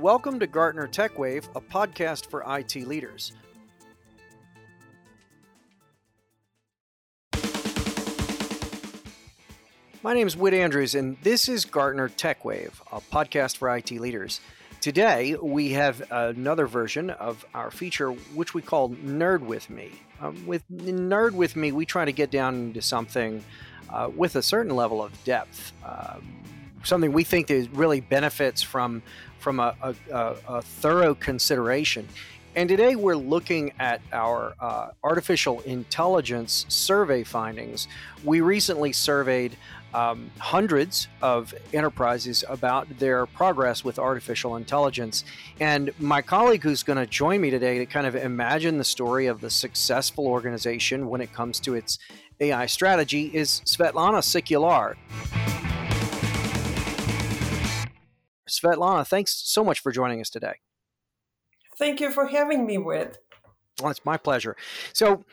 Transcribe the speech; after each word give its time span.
Welcome 0.00 0.40
to 0.40 0.46
Gartner 0.46 0.86
Tech 0.86 1.18
Wave, 1.18 1.46
a 1.54 1.60
podcast 1.60 2.30
for 2.30 2.42
IT 2.58 2.74
leaders. 2.88 3.32
My 10.02 10.14
name 10.14 10.26
is 10.26 10.38
Whit 10.38 10.54
Andrews, 10.54 10.94
and 10.94 11.18
this 11.22 11.50
is 11.50 11.66
Gartner 11.66 12.08
Tech 12.08 12.46
Wave, 12.46 12.80
a 12.90 13.02
podcast 13.02 13.58
for 13.58 13.76
IT 13.76 13.90
leaders. 13.90 14.40
Today, 14.80 15.36
we 15.36 15.72
have 15.72 16.02
another 16.10 16.66
version 16.66 17.10
of 17.10 17.44
our 17.52 17.70
feature, 17.70 18.12
which 18.12 18.54
we 18.54 18.62
call 18.62 18.88
Nerd 18.88 19.40
with 19.40 19.68
Me. 19.68 19.90
Um, 20.22 20.46
with 20.46 20.62
Nerd 20.70 21.32
with 21.32 21.56
Me, 21.56 21.72
we 21.72 21.84
try 21.84 22.06
to 22.06 22.12
get 22.12 22.30
down 22.30 22.54
into 22.54 22.80
something 22.80 23.44
uh, 23.90 24.08
with 24.16 24.34
a 24.36 24.42
certain 24.42 24.74
level 24.74 25.02
of 25.02 25.12
depth, 25.24 25.74
uh, 25.84 26.16
something 26.84 27.12
we 27.12 27.24
think 27.24 27.46
that 27.48 27.68
really 27.72 28.00
benefits 28.00 28.62
from 28.62 29.02
from 29.38 29.58
a, 29.58 29.74
a, 29.80 29.94
a, 30.46 30.60
thorough 30.60 31.14
consideration. 31.14 32.06
And 32.54 32.68
today 32.68 32.94
we're 32.94 33.16
looking 33.16 33.72
at 33.78 34.02
our 34.12 34.54
uh, 34.60 34.90
artificial 35.02 35.60
intelligence 35.60 36.66
survey 36.68 37.24
findings. 37.24 37.88
We 38.22 38.42
recently 38.42 38.92
surveyed 38.92 39.56
um, 39.94 40.30
hundreds 40.38 41.08
of 41.22 41.54
enterprises 41.72 42.44
about 42.48 42.88
their 42.98 43.26
progress 43.26 43.84
with 43.84 43.98
artificial 43.98 44.56
intelligence. 44.56 45.24
And 45.58 45.90
my 45.98 46.22
colleague 46.22 46.62
who's 46.62 46.82
going 46.82 46.98
to 46.98 47.06
join 47.06 47.40
me 47.40 47.50
today 47.50 47.78
to 47.78 47.86
kind 47.86 48.06
of 48.06 48.14
imagine 48.14 48.78
the 48.78 48.84
story 48.84 49.26
of 49.26 49.40
the 49.40 49.50
successful 49.50 50.26
organization 50.26 51.08
when 51.08 51.20
it 51.20 51.32
comes 51.32 51.60
to 51.60 51.74
its 51.74 51.98
AI 52.40 52.66
strategy 52.66 53.30
is 53.34 53.62
Svetlana 53.64 54.22
Sicular. 54.22 54.96
Svetlana, 58.50 59.06
thanks 59.06 59.40
so 59.44 59.64
much 59.64 59.80
for 59.80 59.92
joining 59.92 60.20
us 60.20 60.30
today. 60.30 60.54
Thank 61.78 62.00
you 62.00 62.10
for 62.10 62.26
having 62.26 62.66
me, 62.66 62.78
Whit. 62.78 63.18
Well, 63.80 63.90
it's 63.90 64.04
my 64.04 64.16
pleasure. 64.16 64.56
So, 64.92 65.24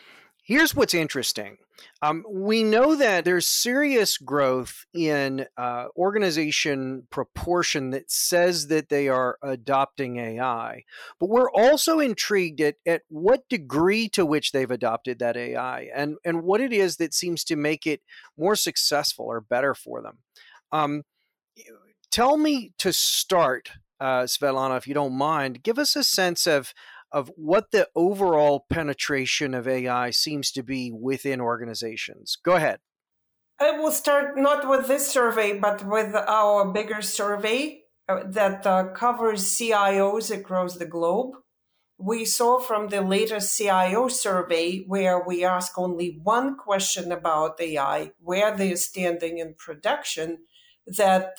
here's 0.44 0.74
what's 0.74 0.94
interesting. 0.94 1.58
Um, 2.02 2.24
we 2.30 2.64
know 2.64 2.96
that 2.96 3.26
there's 3.26 3.48
serious 3.48 4.18
growth 4.18 4.86
in 4.94 5.46
uh, 5.58 5.88
organization 5.96 7.08
proportion 7.10 7.92
that 7.92 8.10
says 8.10 8.68
that 8.68 8.90
they 8.90 9.10
are 9.10 9.38
adopting 9.44 10.18
AI, 10.18 10.84
but 11.20 11.30
we're 11.30 11.52
also 11.52 12.00
intrigued 12.00 12.62
at, 12.62 12.76
at 12.86 13.02
what 13.10 13.48
degree 13.50 14.08
to 14.10 14.26
which 14.26 14.52
they've 14.52 14.72
adopted 14.72 15.20
that 15.20 15.38
AI 15.38 15.90
and, 15.94 16.16
and 16.24 16.44
what 16.44 16.62
it 16.62 16.74
is 16.74 16.98
that 16.98 17.14
seems 17.14 17.44
to 17.44 17.56
make 17.56 17.86
it 17.86 18.02
more 18.38 18.56
successful 18.56 19.26
or 19.26 19.42
better 19.42 19.74
for 19.76 20.02
them. 20.02 20.20
Um, 20.72 21.04
tell 22.18 22.36
me 22.36 22.74
to 22.80 22.92
start, 22.92 23.70
uh, 24.00 24.24
Svetlana, 24.24 24.76
if 24.76 24.88
you 24.88 24.96
don't 24.96 25.16
mind, 25.16 25.62
give 25.62 25.78
us 25.78 25.96
a 25.96 26.04
sense 26.04 26.48
of 26.48 26.74
of 27.10 27.32
what 27.38 27.72
the 27.72 27.88
overall 27.96 28.66
penetration 28.70 29.54
of 29.54 29.66
AI 29.66 30.10
seems 30.10 30.52
to 30.52 30.62
be 30.62 30.92
within 30.92 31.40
organizations. 31.40 32.38
Go 32.44 32.56
ahead. 32.56 32.80
I 33.62 33.72
will 33.72 33.92
start 33.92 34.38
not 34.38 34.68
with 34.68 34.88
this 34.88 35.08
survey, 35.08 35.58
but 35.58 35.86
with 35.86 36.14
our 36.16 36.66
bigger 36.66 37.02
survey 37.02 37.84
uh, 38.10 38.24
that 38.26 38.68
uh, 38.68 38.88
covers 38.94 39.44
CIOs 39.46 40.36
across 40.36 40.76
the 40.76 40.86
globe. 40.86 41.36
We 41.98 42.26
saw 42.26 42.60
from 42.60 42.90
the 42.90 43.02
latest 43.02 43.56
CIO 43.58 44.10
survey, 44.10 44.84
where 44.86 45.24
we 45.26 45.46
ask 45.46 45.78
only 45.78 46.20
one 46.22 46.58
question 46.58 47.12
about 47.12 47.62
AI, 47.62 48.12
where 48.20 48.58
they're 48.58 48.76
standing 48.76 49.38
in 49.38 49.54
production, 49.58 50.40
that 50.98 51.38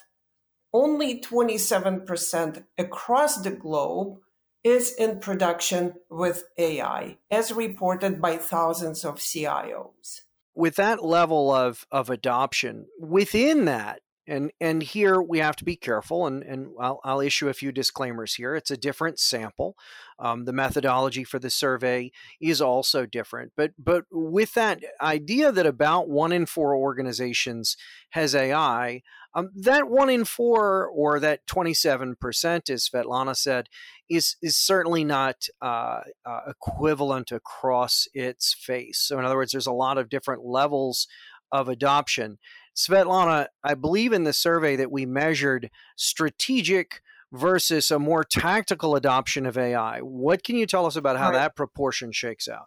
only 0.78 1.20
27% 1.20 2.64
across 2.78 3.42
the 3.42 3.50
globe 3.50 4.18
is 4.62 4.94
in 4.94 5.18
production 5.18 5.94
with 6.08 6.44
AI, 6.56 7.18
as 7.32 7.52
reported 7.52 8.20
by 8.20 8.36
thousands 8.36 9.04
of 9.04 9.16
CIOs. 9.16 10.20
With 10.54 10.76
that 10.76 11.04
level 11.04 11.52
of, 11.52 11.84
of 11.90 12.10
adoption, 12.10 12.86
within 13.00 13.64
that, 13.64 14.02
and 14.28 14.52
and 14.60 14.82
here 14.82 15.22
we 15.22 15.38
have 15.38 15.56
to 15.56 15.64
be 15.64 15.74
careful, 15.74 16.26
and 16.26 16.42
and 16.42 16.68
I'll, 16.78 17.00
I'll 17.02 17.20
issue 17.20 17.48
a 17.48 17.54
few 17.54 17.72
disclaimers 17.72 18.34
here. 18.34 18.54
It's 18.54 18.70
a 18.70 18.76
different 18.76 19.18
sample. 19.18 19.74
Um, 20.18 20.44
the 20.44 20.52
methodology 20.52 21.24
for 21.24 21.38
the 21.38 21.48
survey 21.48 22.12
is 22.38 22.60
also 22.60 23.06
different, 23.06 23.52
but 23.56 23.72
but 23.78 24.04
with 24.12 24.52
that 24.52 24.80
idea 25.00 25.50
that 25.50 25.64
about 25.64 26.10
one 26.10 26.32
in 26.32 26.44
four 26.44 26.76
organizations 26.76 27.76
has 28.10 28.34
AI, 28.34 29.02
um, 29.38 29.50
that 29.54 29.88
one 29.88 30.10
in 30.10 30.24
four 30.24 30.86
or 30.86 31.20
that 31.20 31.46
twenty 31.46 31.74
seven 31.74 32.16
percent, 32.16 32.68
as 32.68 32.88
Svetlana 32.88 33.36
said, 33.36 33.68
is 34.08 34.36
is 34.42 34.56
certainly 34.56 35.04
not 35.04 35.46
uh, 35.62 36.00
uh, 36.24 36.40
equivalent 36.48 37.30
across 37.30 38.08
its 38.14 38.54
face. 38.54 38.98
So 38.98 39.18
in 39.18 39.24
other 39.24 39.36
words, 39.36 39.52
there's 39.52 39.66
a 39.66 39.72
lot 39.72 39.98
of 39.98 40.08
different 40.08 40.44
levels 40.44 41.06
of 41.52 41.68
adoption. 41.68 42.38
Svetlana, 42.76 43.46
I 43.64 43.74
believe 43.74 44.12
in 44.12 44.24
the 44.24 44.32
survey 44.32 44.76
that 44.76 44.92
we 44.92 45.06
measured 45.06 45.70
strategic 45.96 47.00
versus 47.32 47.90
a 47.90 47.98
more 47.98 48.24
tactical 48.24 48.96
adoption 48.96 49.46
of 49.46 49.58
AI. 49.58 50.00
What 50.00 50.44
can 50.44 50.56
you 50.56 50.66
tell 50.66 50.86
us 50.86 50.96
about 50.96 51.18
how 51.18 51.30
right. 51.30 51.34
that 51.34 51.56
proportion 51.56 52.12
shakes 52.12 52.48
out? 52.48 52.66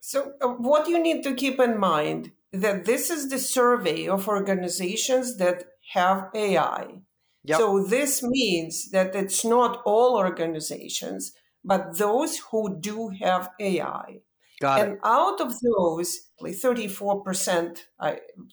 So, 0.00 0.32
uh, 0.42 0.48
what 0.48 0.88
you 0.88 1.02
need 1.02 1.22
to 1.22 1.34
keep 1.34 1.58
in 1.58 1.78
mind 1.78 2.32
that 2.52 2.84
this 2.84 3.10
is 3.10 3.30
the 3.30 3.38
survey 3.38 4.06
of 4.06 4.28
organizations 4.28 5.38
that 5.38 5.64
have 5.92 6.28
AI. 6.34 7.02
Yep. 7.44 7.58
So 7.58 7.84
this 7.84 8.22
means 8.22 8.90
that 8.90 9.14
it's 9.14 9.44
not 9.44 9.82
all 9.84 10.16
organizations, 10.16 11.32
but 11.64 11.98
those 11.98 12.38
who 12.50 12.78
do 12.80 13.10
have 13.20 13.50
AI. 13.60 14.20
Got 14.60 14.80
and 14.80 14.92
it. 14.94 14.98
out 15.04 15.40
of 15.40 15.54
those, 15.60 16.30
34%, 16.40 17.78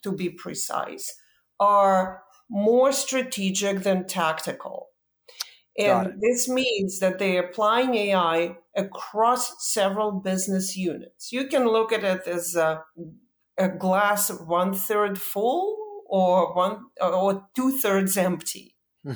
to 0.03 0.11
be 0.11 0.29
precise, 0.29 1.15
are 1.59 2.23
more 2.49 2.91
strategic 2.91 3.83
than 3.83 4.07
tactical. 4.07 4.87
And 5.77 6.21
this 6.21 6.49
means 6.49 6.99
that 6.99 7.17
they're 7.17 7.45
applying 7.45 7.95
AI 7.95 8.57
across 8.75 9.71
several 9.71 10.11
business 10.11 10.75
units. 10.75 11.31
You 11.31 11.47
can 11.47 11.65
look 11.65 11.93
at 11.93 12.03
it 12.03 12.27
as 12.27 12.55
a, 12.55 12.83
a 13.57 13.69
glass 13.69 14.29
one 14.29 14.73
third 14.73 15.17
full 15.17 15.80
or 16.11 16.53
one 16.53 16.87
or 17.01 17.47
two 17.55 17.71
thirds 17.79 18.17
empty. 18.17 18.75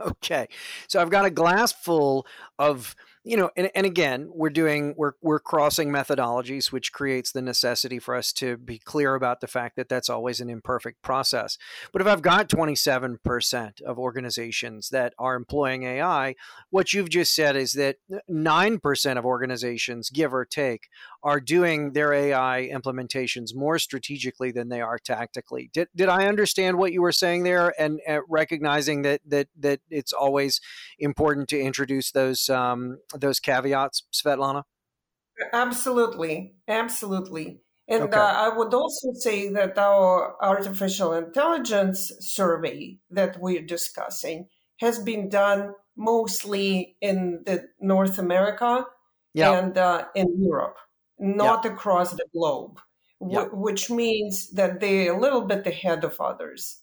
okay. 0.00 0.48
So 0.88 1.00
I've 1.00 1.08
got 1.08 1.24
a 1.24 1.30
glass 1.30 1.72
full 1.72 2.26
of 2.58 2.94
you 3.24 3.36
know 3.36 3.50
and, 3.56 3.70
and 3.74 3.86
again 3.86 4.28
we're 4.34 4.50
doing 4.50 4.94
we're 4.96 5.12
we're 5.22 5.38
crossing 5.38 5.90
methodologies 5.90 6.72
which 6.72 6.92
creates 6.92 7.30
the 7.30 7.42
necessity 7.42 7.98
for 7.98 8.14
us 8.16 8.32
to 8.32 8.56
be 8.56 8.78
clear 8.78 9.14
about 9.14 9.40
the 9.40 9.46
fact 9.46 9.76
that 9.76 9.88
that's 9.88 10.10
always 10.10 10.40
an 10.40 10.50
imperfect 10.50 11.00
process 11.02 11.56
but 11.92 12.02
if 12.02 12.08
i've 12.08 12.22
got 12.22 12.48
27% 12.48 13.80
of 13.82 13.98
organizations 13.98 14.88
that 14.88 15.14
are 15.18 15.36
employing 15.36 15.84
ai 15.84 16.34
what 16.70 16.92
you've 16.92 17.10
just 17.10 17.34
said 17.34 17.54
is 17.54 17.74
that 17.74 17.96
9% 18.28 19.18
of 19.18 19.24
organizations 19.24 20.10
give 20.10 20.34
or 20.34 20.44
take 20.44 20.88
are 21.22 21.40
doing 21.40 21.92
their 21.92 22.12
ai 22.12 22.68
implementations 22.72 23.54
more 23.54 23.78
strategically 23.78 24.50
than 24.50 24.68
they 24.68 24.80
are 24.80 24.98
tactically 24.98 25.70
did, 25.72 25.88
did 25.94 26.08
i 26.08 26.26
understand 26.26 26.76
what 26.76 26.92
you 26.92 27.02
were 27.02 27.12
saying 27.12 27.42
there 27.42 27.74
and 27.78 28.00
uh, 28.08 28.18
recognizing 28.28 29.02
that 29.02 29.20
that 29.26 29.48
that 29.58 29.80
it's 29.90 30.12
always 30.12 30.60
important 30.98 31.48
to 31.48 31.60
introduce 31.60 32.10
those 32.12 32.48
um, 32.48 32.98
those 33.14 33.40
caveats, 33.40 34.04
Svetlana? 34.12 34.64
Absolutely, 35.52 36.54
absolutely. 36.68 37.60
And 37.88 38.04
okay. 38.04 38.16
uh, 38.16 38.50
I 38.50 38.56
would 38.56 38.72
also 38.72 39.12
say 39.14 39.48
that 39.50 39.76
our 39.76 40.36
artificial 40.40 41.12
intelligence 41.12 42.12
survey 42.20 42.98
that 43.10 43.40
we're 43.40 43.62
discussing 43.62 44.48
has 44.80 44.98
been 44.98 45.28
done 45.28 45.74
mostly 45.96 46.96
in 47.00 47.42
the 47.44 47.68
North 47.80 48.18
America 48.18 48.86
and 49.34 49.76
uh, 49.76 50.04
in 50.14 50.26
Europe, 50.38 50.76
not 51.22 51.64
across 51.64 52.12
the 52.12 52.26
globe, 52.34 52.80
w- 53.20 53.50
which 53.52 53.90
means 53.90 54.50
that 54.50 54.80
they're 54.80 55.14
a 55.14 55.20
little 55.20 55.42
bit 55.42 55.66
ahead 55.66 56.04
of 56.04 56.20
others. 56.20 56.78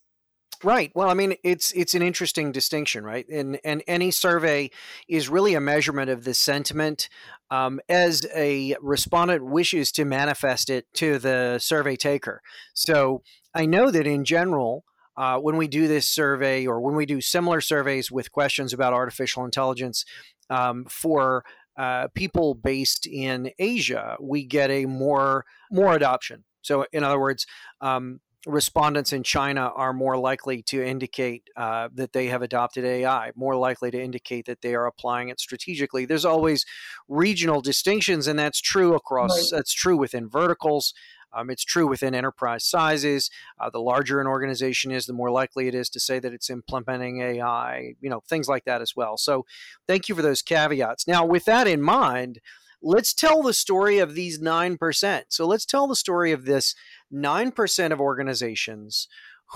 Right. 0.64 0.92
Well, 0.94 1.10
I 1.10 1.14
mean, 1.14 1.36
it's 1.44 1.72
it's 1.72 1.94
an 1.94 2.02
interesting 2.02 2.52
distinction, 2.52 3.06
right? 3.06 3.28
And 3.30 3.60
and 3.64 3.82
any 3.88 4.12
survey 4.12 4.72
is 5.08 5.30
really 5.30 5.54
a 5.54 5.62
measurement 5.62 6.10
of 6.10 6.26
the 6.26 6.34
sentiment 6.34 7.08
um, 7.50 7.80
as 7.88 8.26
a 8.36 8.76
respondent 8.82 9.46
wishes 9.46 9.92
to 9.94 10.06
manifest 10.06 10.70
it 10.70 10.86
to 10.96 11.18
the 11.18 11.60
survey 11.60 11.96
taker. 11.96 12.42
So 12.74 13.24
I 13.56 13.66
know 13.66 13.90
that 13.90 14.06
in 14.06 14.26
general, 14.26 14.84
uh, 15.16 15.38
when 15.38 15.56
we 15.56 15.68
do 15.68 15.88
this 15.88 16.08
survey 16.08 16.66
or 16.66 16.82
when 16.82 16.96
we 16.96 17.06
do 17.06 17.22
similar 17.22 17.62
surveys 17.62 18.12
with 18.12 18.32
questions 18.32 18.74
about 18.74 18.94
artificial 18.94 19.46
intelligence 19.46 20.04
um, 20.50 20.86
for 20.90 21.46
uh, 21.80 22.10
people 22.14 22.54
based 22.54 23.08
in 23.08 23.52
Asia, 23.58 24.18
we 24.20 24.46
get 24.46 24.70
a 24.70 24.86
more 24.86 25.46
more 25.72 25.96
adoption. 25.96 26.44
So 26.62 26.86
in 26.92 27.04
other 27.04 27.20
words. 27.20 27.48
Um, 27.82 28.20
respondents 28.48 29.12
in 29.12 29.22
China 29.22 29.72
are 29.76 29.92
more 29.92 30.18
likely 30.18 30.62
to 30.64 30.82
indicate 30.82 31.50
uh, 31.58 31.90
that 31.94 32.14
they 32.14 32.28
have 32.28 32.42
adopted 32.42 32.86
AI, 32.86 33.32
more 33.36 33.56
likely 33.56 33.92
to 33.92 34.02
indicate 34.02 34.46
that 34.46 34.62
they 34.62 34.76
are 34.76 34.86
applying 34.86 35.28
it 35.30 35.40
strategically. 35.40 36.06
There's 36.06 36.26
always 36.26 36.66
regional 37.10 37.62
distinctions, 37.62 38.28
and 38.28 38.40
that's 38.40 38.62
true 38.62 38.96
across. 38.96 39.32
Right. 39.32 39.58
That's 39.58 39.74
true 39.74 39.98
within 39.98 40.30
verticals. 40.30 40.94
Um, 41.34 41.50
it's 41.50 41.64
true 41.64 41.88
within 41.88 42.16
enterprise 42.16 42.66
sizes. 42.66 43.30
Uh, 43.60 43.70
the 43.70 43.80
larger 43.80 44.20
an 44.20 44.28
organization 44.28 44.92
is, 44.92 45.06
the 45.06 45.14
more 45.14 45.32
likely 45.32 45.68
it 45.68 45.76
is 45.76 45.90
to 45.90 46.00
say 46.00 46.20
that 46.20 46.34
it's 46.34 46.50
implementing 46.50 47.22
AI. 47.22 47.94
You 48.02 48.10
know, 48.10 48.22
things 48.28 48.48
like 48.48 48.66
that 48.66 48.82
as 48.82 48.96
well. 48.96 49.18
So, 49.18 49.46
thank 49.88 50.10
you 50.10 50.16
for 50.16 50.22
those 50.22 50.42
caveats. 50.42 51.08
Now, 51.08 51.26
with 51.26 51.46
that 51.46 51.68
in 51.68 51.82
mind 51.82 52.40
let's 52.82 53.14
tell 53.14 53.42
the 53.42 53.54
story 53.54 54.00
of 54.00 54.16
these 54.16 54.40
9%. 54.40 55.24
So 55.30 55.46
let's 55.46 55.66
tell 55.66 55.88
the 55.88 55.96
story 55.96 56.32
of 56.32 56.46
this 56.46 56.76
9% 57.14 57.92
of 57.92 58.00
organizations 58.00 59.08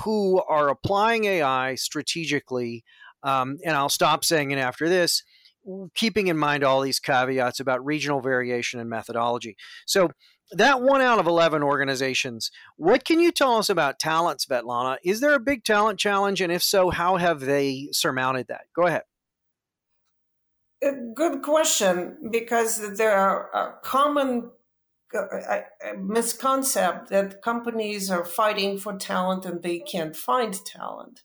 who 0.04 0.42
are 0.44 0.70
applying 0.70 1.26
AI 1.26 1.76
strategically. 1.76 2.84
Um, 3.22 3.58
and 3.64 3.76
I'll 3.76 3.90
stop 3.90 4.26
saying 4.26 4.52
it 4.52 4.58
after 4.58 4.90
this, 4.90 5.24
keeping 5.94 6.28
in 6.28 6.38
mind 6.38 6.64
all 6.64 6.82
these 6.82 7.00
caveats 7.00 7.60
about 7.60 7.86
regional 7.86 8.20
variation 8.20 8.80
and 8.80 8.90
methodology. 8.90 9.56
So, 9.86 10.10
that 10.54 10.82
one 10.82 11.02
out 11.02 11.20
of 11.20 11.28
11 11.28 11.64
organizations, 11.64 12.52
what 12.78 13.06
can 13.06 13.20
you 13.20 13.32
tell 13.32 13.58
us 13.58 13.70
about 13.70 14.00
talent, 14.00 14.40
Svetlana? 14.48 14.98
Is 15.04 15.20
there 15.20 15.34
a 15.34 15.40
big 15.40 15.64
talent 15.64 16.00
challenge? 16.00 16.42
And 16.42 16.52
if 16.52 16.64
so, 16.64 16.90
how 16.90 17.18
have 17.18 17.40
they 17.42 17.90
surmounted 17.92 18.48
that? 18.48 18.66
Go 18.76 18.88
ahead. 18.88 19.04
A 20.84 20.92
good 21.16 21.42
question 21.42 22.18
because 22.30 22.98
there 22.98 23.16
are 23.16 23.50
a 23.54 23.74
common 23.84 24.52
uh, 25.16 25.62
misconcept 25.96 27.08
that 27.10 27.42
companies 27.42 28.10
are 28.10 28.26
fighting 28.26 28.78
for 28.78 28.98
talent 28.98 29.46
and 29.46 29.62
they 29.62 29.80
can't 29.80 30.16
find 30.16 30.66
talent. 30.66 31.24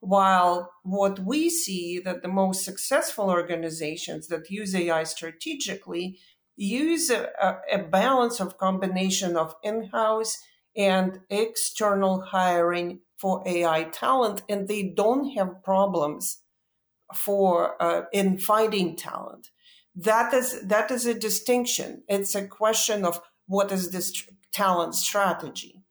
While 0.00 0.72
what 0.82 1.18
we 1.18 1.50
see 1.50 1.98
that 2.00 2.22
the 2.22 2.28
most 2.28 2.64
successful 2.64 3.30
organizations 3.30 4.28
that 4.28 4.50
use 4.50 4.74
AI 4.74 5.04
strategically 5.04 6.18
use 6.56 7.10
a, 7.10 7.28
a 7.72 7.78
balance 7.78 8.40
of 8.40 8.58
combination 8.58 9.36
of 9.36 9.54
in-house 9.62 10.38
and 10.76 11.20
external 11.30 12.22
hiring 12.22 13.00
for 13.18 13.42
AI 13.46 13.84
talent, 13.84 14.42
and 14.48 14.66
they 14.66 14.82
don't 14.82 15.30
have 15.36 15.62
problems 15.62 16.38
for 17.14 17.80
uh, 17.82 18.02
in 18.12 18.38
finding 18.38 18.96
talent. 18.96 19.48
That 19.94 20.32
is 20.32 20.60
that 20.62 20.90
is 20.90 21.06
a 21.06 21.14
distinction. 21.14 22.02
It's 22.08 22.34
a 22.34 22.46
question 22.46 23.04
of 23.04 23.20
what 23.46 23.72
is 23.72 23.90
this 23.90 24.24
talent 24.52 24.94
strategy. 24.94 25.82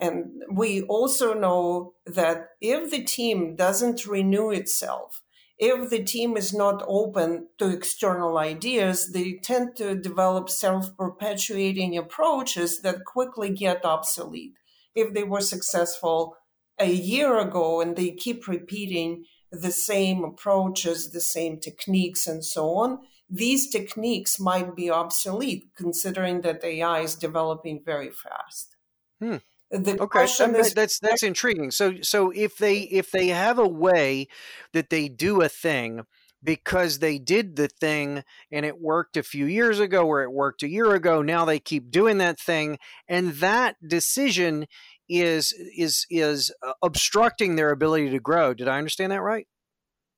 And 0.00 0.42
we 0.50 0.82
also 0.82 1.34
know 1.34 1.94
that 2.06 2.50
if 2.60 2.90
the 2.90 3.02
team 3.02 3.56
doesn't 3.56 4.06
renew 4.06 4.50
itself, 4.50 5.22
if 5.58 5.90
the 5.90 6.02
team 6.04 6.36
is 6.36 6.54
not 6.54 6.84
open 6.86 7.48
to 7.58 7.68
external 7.68 8.38
ideas, 8.38 9.10
they 9.12 9.40
tend 9.42 9.76
to 9.76 9.96
develop 9.96 10.48
self 10.48 10.96
perpetuating 10.96 11.96
approaches 11.96 12.80
that 12.82 13.04
quickly 13.04 13.50
get 13.50 13.84
obsolete. 13.84 14.54
If 14.94 15.14
they 15.14 15.24
were 15.24 15.40
successful 15.40 16.36
a 16.78 16.90
year 16.90 17.38
ago 17.38 17.80
and 17.80 17.96
they 17.96 18.12
keep 18.12 18.46
repeating 18.46 19.24
the 19.50 19.72
same 19.72 20.22
approaches, 20.22 21.10
the 21.10 21.20
same 21.20 21.58
techniques, 21.58 22.26
and 22.26 22.44
so 22.44 22.74
on, 22.76 23.00
these 23.28 23.68
techniques 23.68 24.38
might 24.38 24.76
be 24.76 24.90
obsolete 24.90 25.68
considering 25.76 26.42
that 26.42 26.64
AI 26.64 27.00
is 27.00 27.14
developing 27.14 27.82
very 27.84 28.10
fast. 28.10 28.76
Hmm. 29.20 29.36
The 29.70 30.00
okay, 30.00 30.24
is, 30.24 30.72
that's 30.72 30.98
that's 30.98 31.22
intriguing. 31.22 31.70
So 31.70 31.96
so 32.00 32.30
if 32.30 32.56
they 32.56 32.78
if 32.78 33.10
they 33.10 33.28
have 33.28 33.58
a 33.58 33.68
way 33.68 34.28
that 34.72 34.88
they 34.88 35.08
do 35.08 35.42
a 35.42 35.48
thing 35.48 36.06
because 36.42 37.00
they 37.00 37.18
did 37.18 37.56
the 37.56 37.68
thing 37.68 38.24
and 38.50 38.64
it 38.64 38.80
worked 38.80 39.16
a 39.16 39.22
few 39.22 39.44
years 39.44 39.78
ago 39.78 40.06
or 40.06 40.22
it 40.22 40.32
worked 40.32 40.62
a 40.62 40.68
year 40.68 40.94
ago, 40.94 41.20
now 41.20 41.44
they 41.44 41.58
keep 41.58 41.90
doing 41.90 42.16
that 42.18 42.40
thing, 42.40 42.78
and 43.08 43.34
that 43.34 43.76
decision 43.86 44.66
is 45.06 45.52
is 45.76 46.06
is 46.10 46.50
uh, 46.66 46.72
obstructing 46.82 47.56
their 47.56 47.70
ability 47.70 48.08
to 48.10 48.20
grow. 48.20 48.54
Did 48.54 48.68
I 48.68 48.78
understand 48.78 49.12
that 49.12 49.22
right? 49.22 49.46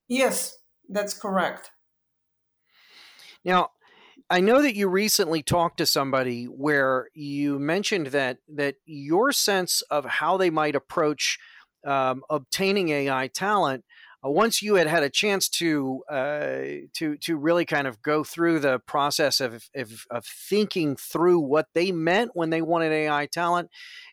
Yes, 0.06 0.58
that's 0.88 1.14
correct. 1.14 1.70
Now, 3.44 3.70
I 4.32 4.40
know 4.40 4.62
that 4.62 4.76
you 4.76 4.88
recently 4.88 5.42
talked 5.42 5.78
to 5.78 5.86
somebody 5.86 6.44
where 6.44 7.08
you 7.14 7.58
mentioned 7.58 8.08
that 8.08 8.38
that 8.54 8.76
your 8.86 9.32
sense 9.32 9.82
of 9.90 10.04
how 10.04 10.36
they 10.36 10.50
might 10.50 10.76
approach 10.76 11.36
um, 11.84 12.22
obtaining 12.30 12.90
AI 12.90 13.26
talent 13.26 13.84
uh, 14.24 14.30
once 14.30 14.62
you 14.62 14.74
had 14.74 14.86
had 14.86 15.02
a 15.02 15.10
chance 15.10 15.48
to 15.48 16.04
uh, 16.08 16.60
to 16.94 17.16
to 17.22 17.36
really 17.36 17.64
kind 17.64 17.86
of 17.86 18.02
go 18.02 18.22
through 18.22 18.60
the 18.60 18.78
process 18.78 19.40
of, 19.40 19.68
of, 19.74 20.04
of 20.10 20.24
thinking 20.24 20.94
through 20.94 21.40
what 21.40 21.66
they 21.74 21.90
meant 21.90 22.30
when 22.34 22.50
they 22.50 22.62
wanted 22.62 22.92
AI 22.92 23.26
talent, 23.26 23.68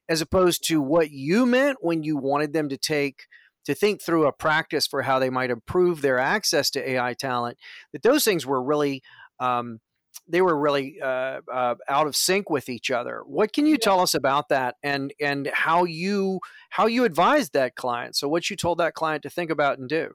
as 0.09 0.21
opposed 0.21 0.65
to 0.67 0.81
what 0.81 1.11
you 1.11 1.45
meant 1.45 1.77
when 1.81 2.03
you 2.03 2.17
wanted 2.17 2.53
them 2.53 2.69
to 2.69 2.77
take 2.77 3.25
to 3.65 3.75
think 3.75 4.01
through 4.01 4.25
a 4.25 4.31
practice 4.31 4.87
for 4.87 5.01
how 5.01 5.19
they 5.19 5.29
might 5.29 5.51
improve 5.51 6.01
their 6.01 6.17
access 6.17 6.69
to 6.71 6.89
AI 6.89 7.13
talent. 7.13 7.57
That 7.91 8.01
those 8.01 8.23
things 8.23 8.45
were 8.45 8.63
really 8.63 9.03
um, 9.41 9.79
they 10.27 10.41
were 10.41 10.57
really 10.57 10.99
uh, 11.01 11.41
uh, 11.51 11.75
out 11.87 12.07
of 12.07 12.15
sync 12.15 12.49
with 12.49 12.69
each 12.69 12.91
other. 12.91 13.21
What 13.25 13.53
can 13.53 13.65
you 13.65 13.73
yeah. 13.73 13.83
tell 13.83 13.99
us 13.99 14.13
about 14.13 14.49
that, 14.49 14.75
and 14.83 15.13
and 15.19 15.49
how 15.53 15.83
you 15.85 16.39
how 16.69 16.85
you 16.87 17.03
advised 17.03 17.53
that 17.53 17.75
client? 17.75 18.15
So 18.15 18.27
what 18.27 18.49
you 18.49 18.55
told 18.55 18.77
that 18.79 18.93
client 18.93 19.23
to 19.23 19.29
think 19.29 19.49
about 19.49 19.79
and 19.79 19.89
do. 19.89 20.13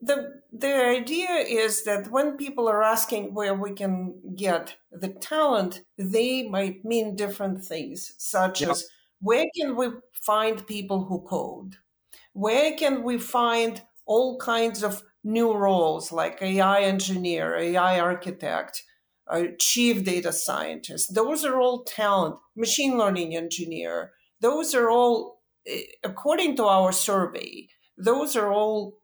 The 0.00 0.42
the 0.52 0.74
idea 0.74 1.30
is 1.30 1.84
that 1.84 2.10
when 2.10 2.36
people 2.36 2.68
are 2.68 2.82
asking 2.82 3.34
where 3.34 3.54
we 3.54 3.72
can 3.72 4.14
get 4.34 4.74
the 4.90 5.08
talent, 5.08 5.82
they 5.96 6.42
might 6.48 6.84
mean 6.84 7.14
different 7.14 7.64
things, 7.64 8.14
such 8.18 8.60
yep. 8.60 8.70
as 8.70 8.86
where 9.20 9.46
can 9.56 9.76
we 9.76 9.86
find 10.12 10.66
people 10.66 11.04
who 11.04 11.20
code? 11.22 11.76
Where 12.32 12.76
can 12.76 13.04
we 13.04 13.18
find 13.18 13.80
all 14.04 14.38
kinds 14.38 14.82
of 14.82 15.02
new 15.24 15.54
roles 15.54 16.12
like 16.12 16.42
AI 16.42 16.82
engineer, 16.82 17.56
AI 17.56 18.00
architect, 18.00 18.82
chief 19.58 20.04
data 20.04 20.32
scientist. 20.32 21.14
Those 21.14 21.44
are 21.44 21.58
all 21.58 21.84
talent, 21.84 22.36
machine 22.56 22.98
learning 22.98 23.36
engineer. 23.36 24.12
Those 24.40 24.74
are 24.74 24.90
all, 24.90 25.40
eh, 25.66 25.84
according 26.02 26.56
to 26.56 26.64
our 26.64 26.92
survey, 26.92 27.68
those 27.96 28.36
are 28.36 28.52
all 28.52 28.98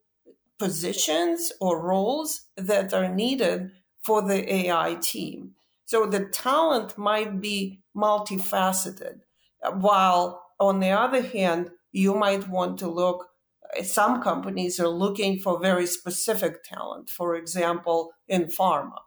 positions 0.59 1.53
or 1.61 1.81
roles 1.81 2.47
that 2.57 2.93
are 2.93 3.09
needed 3.09 3.71
for 4.03 4.23
the 4.23 4.53
AI 4.53 4.97
team. 5.01 5.55
So 5.85 6.05
the 6.05 6.27
talent 6.27 6.99
might 6.99 7.41
be 7.41 7.81
multifaceted, 7.97 9.21
while 9.73 10.43
on 10.59 10.81
the 10.81 10.91
other 10.91 11.23
hand, 11.23 11.71
you 11.93 12.15
might 12.15 12.49
want 12.49 12.79
to 12.81 12.89
look 12.89 13.28
some 13.83 14.23
companies 14.23 14.81
are 14.81 14.89
looking 14.89 15.39
for 15.39 15.61
very 15.61 15.87
specific 15.87 16.65
talent, 16.65 17.11
for 17.11 17.35
example, 17.35 18.13
in 18.27 18.47
pharma. 18.47 18.99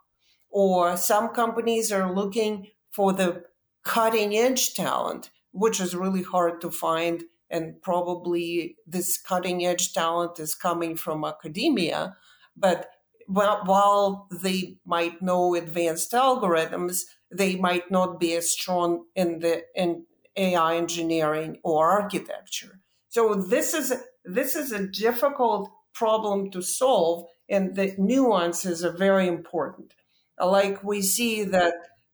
Or 0.49 0.97
some 0.97 1.29
companies 1.29 1.91
are 1.91 2.13
looking 2.13 2.67
for 2.91 3.13
the 3.13 3.45
cutting 3.83 4.35
edge 4.35 4.73
talent, 4.73 5.31
which 5.51 5.79
is 5.79 5.95
really 5.95 6.23
hard 6.23 6.61
to 6.61 6.71
find. 6.71 7.23
And 7.49 7.81
probably 7.81 8.77
this 8.85 9.17
cutting 9.17 9.65
edge 9.65 9.93
talent 9.93 10.39
is 10.39 10.55
coming 10.55 10.95
from 10.95 11.25
academia. 11.25 12.15
But 12.55 12.89
while 13.27 14.27
they 14.31 14.77
might 14.85 15.21
know 15.21 15.55
advanced 15.55 16.11
algorithms, 16.11 17.01
they 17.31 17.55
might 17.55 17.89
not 17.89 18.19
be 18.19 18.35
as 18.35 18.51
strong 18.51 19.05
in 19.15 19.39
the 19.39 19.63
in 19.75 20.05
AI 20.35 20.75
engineering 20.75 21.57
or 21.63 21.89
architecture. 21.89 22.79
So 23.09 23.35
this 23.35 23.73
is 23.73 23.93
this 24.25 24.55
is 24.55 24.71
a 24.71 24.87
difficult 24.87 25.71
problem 25.93 26.51
to 26.51 26.61
solve, 26.61 27.25
and 27.49 27.75
the 27.75 27.95
nuances 27.97 28.83
are 28.83 28.95
very 28.95 29.27
important. 29.27 29.93
Like 30.39 30.83
we 30.83 31.01
see 31.01 31.43
that 31.43 31.73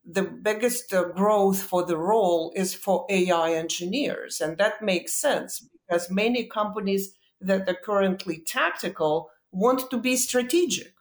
the 0.09 0.23
biggest 0.23 0.93
uh, 0.93 1.03
growth 1.09 1.61
for 1.61 1.85
the 1.85 1.97
role 1.97 2.51
is 2.55 2.73
for 2.73 3.05
AI 3.09 3.53
engineers, 3.53 4.41
and 4.41 4.57
that 4.57 4.81
makes 4.81 5.13
sense 5.13 5.67
because 5.87 6.09
many 6.09 6.45
companies 6.45 7.13
that 7.39 7.67
are 7.69 7.77
currently 7.83 8.39
tactical 8.39 9.29
want 9.51 9.89
to 9.91 9.97
be 9.97 10.15
strategic. 10.15 10.93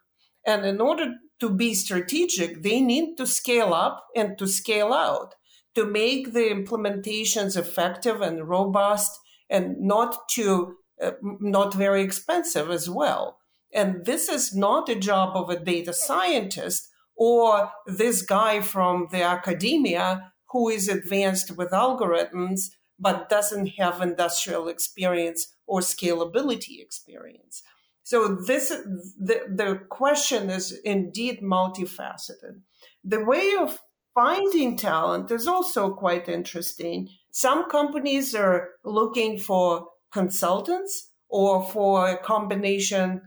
And 0.47 0.65
in 0.65 0.81
order 0.81 1.15
to 1.41 1.51
be 1.51 1.75
strategic, 1.75 2.63
they 2.63 2.81
need 2.81 3.17
to 3.17 3.27
scale 3.27 3.75
up 3.75 4.07
and 4.15 4.39
to 4.39 4.47
scale 4.47 4.93
out 4.93 5.35
to 5.75 5.85
make 5.85 6.33
the 6.33 6.49
implementations 6.49 7.57
effective 7.57 8.21
and 8.21 8.49
robust 8.49 9.19
and 9.51 9.79
not 9.81 10.29
to 10.31 10.77
Uh, 11.03 11.12
not 11.23 11.75
very 11.75 12.03
expensive 12.03 12.71
as 12.71 12.88
well. 12.88 13.38
And 13.73 14.07
this 14.07 14.29
is 14.31 14.55
not 14.55 14.88
a 14.88 14.95
job 14.95 15.37
of 15.37 15.50
a 15.50 15.62
data 15.62 15.93
scientist 15.93 16.88
or 17.15 17.71
this 17.87 18.23
guy 18.23 18.61
from 18.61 19.09
the 19.11 19.23
academia 19.23 20.33
who 20.50 20.71
is 20.71 20.88
advanced 20.88 21.57
with 21.57 21.71
algorithms 21.71 22.71
but 22.99 23.29
doesn't 23.29 23.67
have 23.79 24.00
industrial 24.00 24.69
experience 24.69 25.49
or 25.67 25.81
scalability 25.81 26.81
experience. 26.81 27.62
So 28.03 28.38
this 28.47 28.69
the, 28.69 29.43
the 29.49 29.81
question 29.91 30.49
is 30.49 30.73
indeed 30.85 31.41
multifaceted. 31.43 32.61
The 33.05 33.25
way 33.25 33.53
of 33.61 33.79
finding 34.15 34.79
talent 34.79 35.31
is 35.31 35.47
also 35.47 35.93
quite 35.93 36.29
interesting. 36.29 37.09
Some 37.33 37.69
companies 37.69 38.35
are 38.35 38.71
looking 38.85 39.38
for 39.38 39.88
consultants 40.13 41.11
or 41.29 41.65
for 41.65 42.09
a 42.09 42.17
combination 42.17 43.21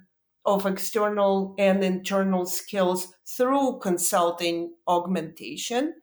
of 0.46 0.66
external 0.66 1.54
and 1.58 1.84
internal 1.84 2.46
skills 2.46 3.14
through 3.38 3.80
consulting 3.80 4.74
augmentation. 4.88 5.94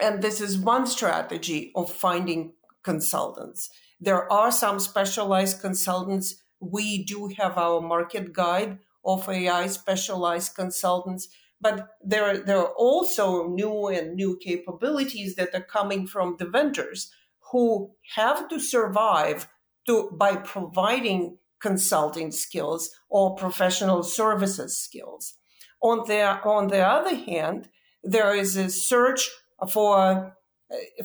And 0.00 0.22
this 0.22 0.40
is 0.40 0.58
one 0.58 0.86
strategy 0.86 1.70
of 1.76 1.92
finding 1.92 2.54
consultants. 2.82 3.70
There 4.00 4.30
are 4.32 4.50
some 4.50 4.80
specialized 4.80 5.60
consultants. 5.60 6.34
We 6.60 7.04
do 7.04 7.30
have 7.38 7.56
our 7.56 7.80
market 7.80 8.32
guide 8.32 8.78
of 9.04 9.28
AI 9.28 9.66
specialized 9.68 10.54
consultants, 10.56 11.28
but 11.60 11.88
there, 12.02 12.38
there 12.38 12.58
are 12.58 12.74
also 12.76 13.48
new 13.48 13.88
and 13.88 14.16
new 14.16 14.38
capabilities 14.42 15.36
that 15.36 15.54
are 15.54 15.62
coming 15.62 16.06
from 16.06 16.36
the 16.38 16.46
vendors 16.46 17.10
who 17.52 17.92
have 18.16 18.48
to 18.48 18.58
survive 18.58 19.48
to, 19.86 20.10
by 20.12 20.36
providing 20.36 21.38
consulting 21.60 22.30
skills 22.30 22.90
or 23.08 23.36
professional 23.36 24.02
services 24.02 24.78
skills. 24.78 25.34
On 25.82 26.06
the, 26.06 26.22
on 26.42 26.68
the 26.68 26.86
other 26.86 27.14
hand, 27.14 27.68
there 28.02 28.34
is 28.34 28.56
a 28.56 28.68
search 28.70 29.30
for, 29.70 30.36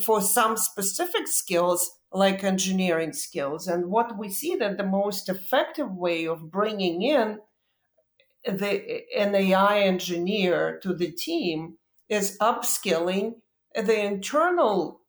for 0.05 0.21
some 0.21 0.57
specific 0.57 1.27
skills 1.27 1.89
like 2.12 2.43
engineering 2.43 3.13
skills. 3.13 3.67
And 3.67 3.89
what 3.89 4.17
we 4.17 4.29
see 4.29 4.55
that 4.55 4.77
the 4.77 4.86
most 4.86 5.29
effective 5.29 5.91
way 5.91 6.25
of 6.25 6.51
bringing 6.51 7.01
in 7.01 7.39
the, 8.45 9.01
an 9.17 9.36
AI 9.36 9.79
engineer 9.81 10.79
to 10.83 10.93
the 10.93 11.12
team 11.12 11.77
is 12.09 12.38
upskilling 12.39 13.36
the 13.75 14.00
internal 14.00 15.01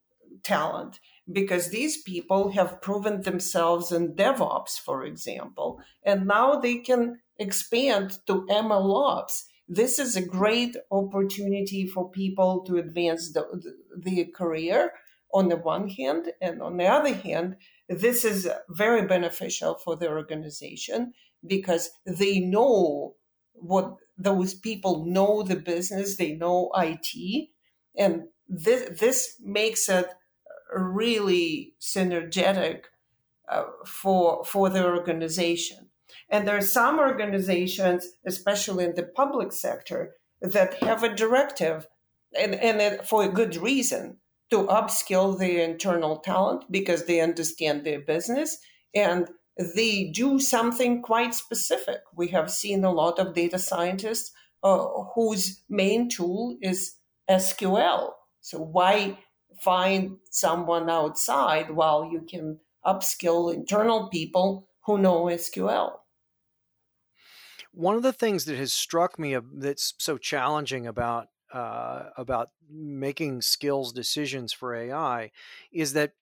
talent 0.45 1.01
because 1.31 1.69
these 1.69 2.03
people 2.03 2.51
have 2.51 2.81
proven 2.81 3.23
themselves 3.23 3.93
in 3.93 4.15
DevOps, 4.15 4.79
for 4.79 5.05
example, 5.05 5.81
and 6.03 6.27
now 6.27 6.57
they 6.57 6.77
can 6.77 7.21
expand 7.39 8.19
to 8.27 8.47
MLOps. 8.51 9.45
This 9.69 9.99
is 9.99 10.17
a 10.17 10.27
great 10.27 10.77
opportunity 10.91 11.87
for 11.87 12.11
people 12.11 12.65
to 12.65 12.77
advance 12.77 13.33
the, 13.33 13.45
the 13.97 14.25
career 14.27 14.93
on 15.33 15.49
the 15.49 15.57
one 15.57 15.89
hand, 15.89 16.33
and 16.41 16.61
on 16.61 16.77
the 16.77 16.87
other 16.87 17.15
hand, 17.15 17.57
this 17.89 18.25
is 18.25 18.49
very 18.69 19.07
beneficial 19.07 19.79
for 19.85 19.97
the 19.97 20.09
organization 20.09 21.13
because 21.47 21.91
they 22.05 22.41
know 22.41 23.15
what 23.53 23.95
those 24.19 24.55
people 24.55 25.05
know 25.07 25.43
the 25.43 25.57
business, 25.57 26.17
they 26.17 26.33
know 26.33 26.71
IT, 26.77 27.49
and 27.97 28.25
this 28.49 28.99
this 28.99 29.37
makes 29.41 29.89
it 29.89 30.07
really 30.73 31.75
synergetic 31.81 32.85
uh, 33.49 33.65
for 33.87 34.45
for 34.45 34.69
the 34.69 34.85
organization. 34.85 35.89
And 36.29 36.47
there 36.47 36.57
are 36.57 36.63
some 36.63 36.99
organizations, 36.99 38.09
especially 38.27 38.85
in 38.85 38.95
the 38.95 39.03
public 39.03 39.53
sector, 39.53 40.17
that 40.41 40.75
have 40.83 41.03
a 41.03 41.15
directive, 41.15 41.87
and, 42.37 42.55
and 42.55 43.07
for 43.07 43.25
a 43.25 43.29
good 43.29 43.57
reason, 43.57 44.19
to 44.51 44.65
upskill 44.65 45.39
their 45.39 45.65
internal 45.65 46.19
talent 46.19 46.65
because 46.71 47.05
they 47.05 47.21
understand 47.21 47.85
their 47.85 48.01
business 48.01 48.59
and 48.95 49.29
they 49.57 50.11
do 50.15 50.41
something 50.41 51.03
quite 51.03 51.35
specific. 51.35 52.01
We 52.15 52.29
have 52.29 52.51
seen 52.51 52.85
a 52.85 52.93
lot 52.93 53.19
of 53.19 53.35
data 53.35 53.59
scientists 53.59 54.33
uh, 54.63 54.79
whose 55.15 55.63
main 55.69 56.09
tool 56.09 56.57
is 56.61 56.97
SQL. 57.29 58.13
So 58.41 58.59
why 58.59 59.19
find 59.61 60.19
someone 60.31 60.89
outside 60.89 61.71
while 61.71 62.09
you 62.11 62.23
can 62.23 62.61
upskill 62.85 63.53
internal 63.53 64.09
people 64.09 64.69
who 64.87 64.99
know 64.99 65.25
SQL? 65.25 65.99
One 67.73 67.95
of 67.95 68.03
the 68.03 68.13
things 68.13 68.47
that 68.47 68.57
has 68.57 68.73
struck 68.73 69.19
me 69.19 69.37
that's 69.55 69.95
so 69.99 70.19
challenging 70.19 70.87
about 70.87 71.29
uh, 71.53 72.11
about 72.17 72.51
making 72.69 73.43
skills 73.43 73.93
decisions 73.93 74.53
for 74.53 74.75
AI 74.75 75.33
is 75.73 75.93
that 75.95 76.13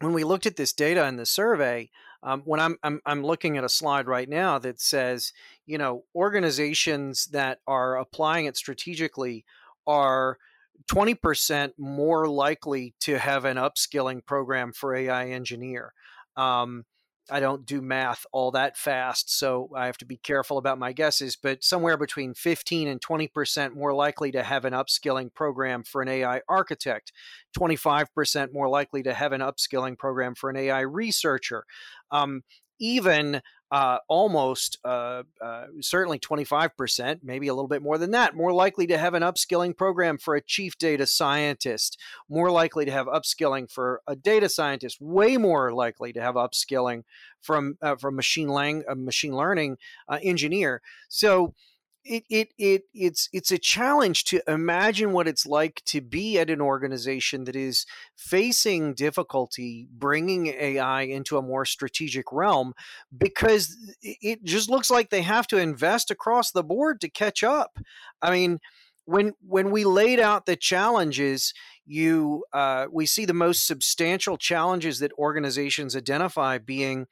when 0.00 0.12
we 0.12 0.24
looked 0.24 0.46
at 0.46 0.56
this 0.56 0.72
data 0.72 1.06
in 1.06 1.16
the 1.16 1.26
survey, 1.26 1.90
um, 2.22 2.42
when 2.44 2.60
I'm, 2.60 2.76
I'm 2.82 3.00
I'm 3.06 3.24
looking 3.24 3.56
at 3.56 3.64
a 3.64 3.68
slide 3.68 4.06
right 4.06 4.28
now 4.28 4.58
that 4.58 4.80
says, 4.80 5.32
you 5.66 5.78
know, 5.78 6.04
organizations 6.14 7.26
that 7.26 7.60
are 7.66 7.96
applying 7.96 8.46
it 8.46 8.56
strategically 8.56 9.44
are 9.86 10.38
20% 10.86 11.72
more 11.78 12.28
likely 12.28 12.94
to 13.00 13.18
have 13.18 13.44
an 13.44 13.56
upskilling 13.56 14.24
program 14.24 14.72
for 14.72 14.94
AI 14.94 15.28
engineer. 15.28 15.92
Um, 16.36 16.84
I 17.30 17.38
don't 17.38 17.64
do 17.64 17.80
math 17.80 18.26
all 18.32 18.50
that 18.52 18.76
fast, 18.76 19.38
so 19.38 19.70
I 19.74 19.86
have 19.86 19.98
to 19.98 20.04
be 20.04 20.16
careful 20.16 20.58
about 20.58 20.78
my 20.78 20.92
guesses, 20.92 21.36
but 21.40 21.62
somewhere 21.62 21.96
between 21.96 22.34
15 22.34 22.88
and 22.88 23.00
20% 23.00 23.74
more 23.74 23.94
likely 23.94 24.32
to 24.32 24.42
have 24.42 24.64
an 24.64 24.72
upskilling 24.72 25.32
program 25.32 25.84
for 25.84 26.02
an 26.02 26.08
AI 26.08 26.40
architect, 26.48 27.12
25% 27.56 28.52
more 28.52 28.68
likely 28.68 29.02
to 29.04 29.14
have 29.14 29.32
an 29.32 29.40
upskilling 29.42 29.96
program 29.96 30.34
for 30.34 30.50
an 30.50 30.56
AI 30.56 30.80
researcher. 30.80 31.64
Um, 32.10 32.42
even 32.80 33.42
uh, 33.70 33.98
almost 34.08 34.78
uh, 34.84 35.22
uh, 35.40 35.64
certainly 35.80 36.18
25%, 36.18 37.20
maybe 37.22 37.48
a 37.48 37.54
little 37.54 37.68
bit 37.68 37.82
more 37.82 37.98
than 37.98 38.10
that, 38.10 38.34
more 38.34 38.52
likely 38.52 38.86
to 38.86 38.98
have 38.98 39.14
an 39.14 39.22
upskilling 39.22 39.76
program 39.76 40.18
for 40.18 40.34
a 40.34 40.42
chief 40.42 40.76
data 40.76 41.06
scientist, 41.06 41.98
more 42.28 42.50
likely 42.50 42.84
to 42.84 42.90
have 42.90 43.06
upskilling 43.06 43.70
for 43.70 44.02
a 44.06 44.16
data 44.16 44.48
scientist, 44.48 45.00
way 45.00 45.36
more 45.36 45.72
likely 45.72 46.12
to 46.12 46.20
have 46.20 46.34
upskilling 46.34 47.04
from 47.40 47.76
uh, 47.80 47.96
from 47.96 48.16
machine 48.16 48.48
lang- 48.48 48.84
a 48.88 48.94
machine 48.94 49.34
learning 49.34 49.78
uh, 50.08 50.18
engineer. 50.22 50.82
So 51.08 51.54
it, 52.04 52.24
it 52.30 52.48
it 52.58 52.82
it's 52.94 53.28
it's 53.32 53.50
a 53.50 53.58
challenge 53.58 54.24
to 54.24 54.40
imagine 54.48 55.12
what 55.12 55.28
it's 55.28 55.44
like 55.44 55.82
to 55.86 56.00
be 56.00 56.38
at 56.38 56.48
an 56.48 56.60
organization 56.60 57.44
that 57.44 57.56
is 57.56 57.84
facing 58.16 58.94
difficulty 58.94 59.86
bringing 59.92 60.46
AI 60.46 61.02
into 61.02 61.36
a 61.36 61.42
more 61.42 61.64
strategic 61.64 62.32
realm 62.32 62.72
because 63.16 63.76
it 64.02 64.42
just 64.44 64.70
looks 64.70 64.90
like 64.90 65.10
they 65.10 65.22
have 65.22 65.46
to 65.48 65.58
invest 65.58 66.10
across 66.10 66.50
the 66.50 66.64
board 66.64 67.00
to 67.00 67.08
catch 67.08 67.44
up. 67.44 67.78
I 68.22 68.30
mean, 68.30 68.60
when 69.04 69.34
when 69.46 69.70
we 69.70 69.84
laid 69.84 70.20
out 70.20 70.46
the 70.46 70.56
challenges, 70.56 71.52
you 71.84 72.44
uh, 72.52 72.86
we 72.90 73.04
see 73.04 73.24
the 73.24 73.34
most 73.34 73.66
substantial 73.66 74.38
challenges 74.38 75.00
that 75.00 75.12
organizations 75.18 75.96
identify 75.96 76.58
being 76.58 77.06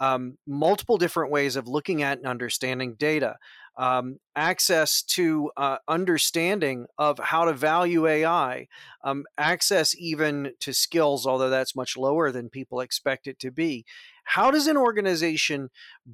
um, 0.00 0.38
multiple 0.46 0.96
different 0.96 1.30
ways 1.30 1.56
of 1.56 1.68
looking 1.68 2.02
at 2.02 2.18
and 2.18 2.26
understanding 2.26 2.94
data 2.98 3.36
um, 3.76 4.18
access 4.36 5.02
to 5.02 5.50
uh, 5.56 5.78
understanding 5.88 6.86
of 6.98 7.18
how 7.18 7.44
to 7.46 7.52
value 7.54 8.06
AI, 8.06 8.66
um, 9.04 9.24
access 9.38 9.94
even 9.96 10.52
to 10.60 10.74
skills, 10.74 11.26
although 11.26 11.48
that's 11.48 11.76
much 11.76 11.96
lower 11.96 12.30
than 12.30 12.50
people 12.50 12.80
expect 12.80 13.26
it 13.26 13.38
to 13.38 13.50
be. 13.50 13.84
How 14.24 14.50
does 14.50 14.66
an 14.66 14.76
organization 14.76 15.70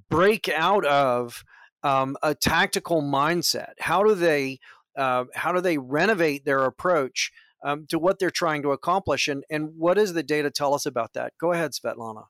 break 0.08 0.48
out 0.48 0.84
of 0.84 1.44
um, 1.82 2.16
a 2.22 2.34
tactical 2.34 3.02
mindset? 3.02 3.72
How 3.80 4.04
do 4.04 4.14
they 4.14 4.60
uh, 4.96 5.24
how 5.34 5.52
do 5.52 5.60
they 5.60 5.76
renovate 5.76 6.44
their 6.44 6.64
approach 6.64 7.32
um, 7.64 7.86
to 7.88 7.98
what 7.98 8.18
they're 8.18 8.30
trying 8.30 8.62
to 8.62 8.70
accomplish? 8.70 9.28
And 9.28 9.44
and 9.50 9.70
what 9.76 9.94
does 9.94 10.12
the 10.12 10.22
data 10.22 10.50
tell 10.50 10.72
us 10.72 10.86
about 10.86 11.14
that? 11.14 11.32
Go 11.40 11.52
ahead, 11.52 11.72
Svetlana. 11.72 12.26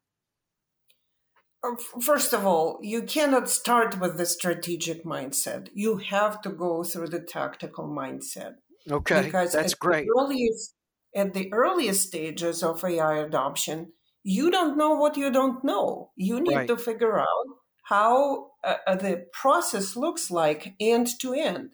Uh, 1.64 1.72
first 2.00 2.32
of 2.32 2.46
all, 2.46 2.78
you 2.82 3.02
cannot 3.02 3.48
start 3.48 4.00
with 4.00 4.18
the 4.18 4.26
strategic 4.26 5.04
mindset. 5.04 5.68
You 5.75 5.98
have 5.98 6.40
to 6.42 6.50
go 6.50 6.84
through 6.84 7.08
the 7.08 7.20
tactical 7.20 7.88
mindset. 7.88 8.54
Okay, 8.90 9.22
because 9.22 9.52
that's 9.52 9.72
at 9.72 9.78
great. 9.78 10.06
The 10.06 10.20
earliest, 10.20 10.75
at 11.14 11.34
the 11.34 11.52
earliest 11.52 12.06
stages 12.06 12.62
of 12.62 12.84
AI 12.84 13.18
adoption, 13.18 13.92
you 14.22 14.50
don't 14.50 14.76
know 14.76 14.94
what 14.94 15.16
you 15.16 15.30
don't 15.30 15.64
know. 15.64 16.10
You 16.16 16.40
need 16.40 16.54
right. 16.54 16.68
to 16.68 16.76
figure 16.76 17.18
out 17.18 17.46
how 17.84 18.50
uh, 18.64 18.76
uh, 18.86 18.96
the 18.96 19.26
process 19.32 19.96
looks 19.96 20.30
like 20.30 20.75
end 20.80 21.08
to 21.20 21.32
end. 21.32 21.70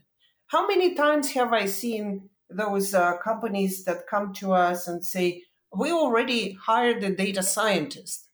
How 0.48 0.66
many 0.66 0.94
times 0.94 1.32
have 1.32 1.52
I 1.52 1.66
seen 1.66 2.28
those 2.50 2.92
uh, 2.94 3.16
companies 3.16 3.84
that 3.84 4.06
come 4.06 4.34
to 4.34 4.52
us 4.52 4.86
and 4.86 5.04
say, 5.04 5.44
"We 5.74 5.90
already 5.90 6.52
hired 6.52 7.02
a 7.02 7.14
data 7.14 7.42
scientist." 7.42 8.28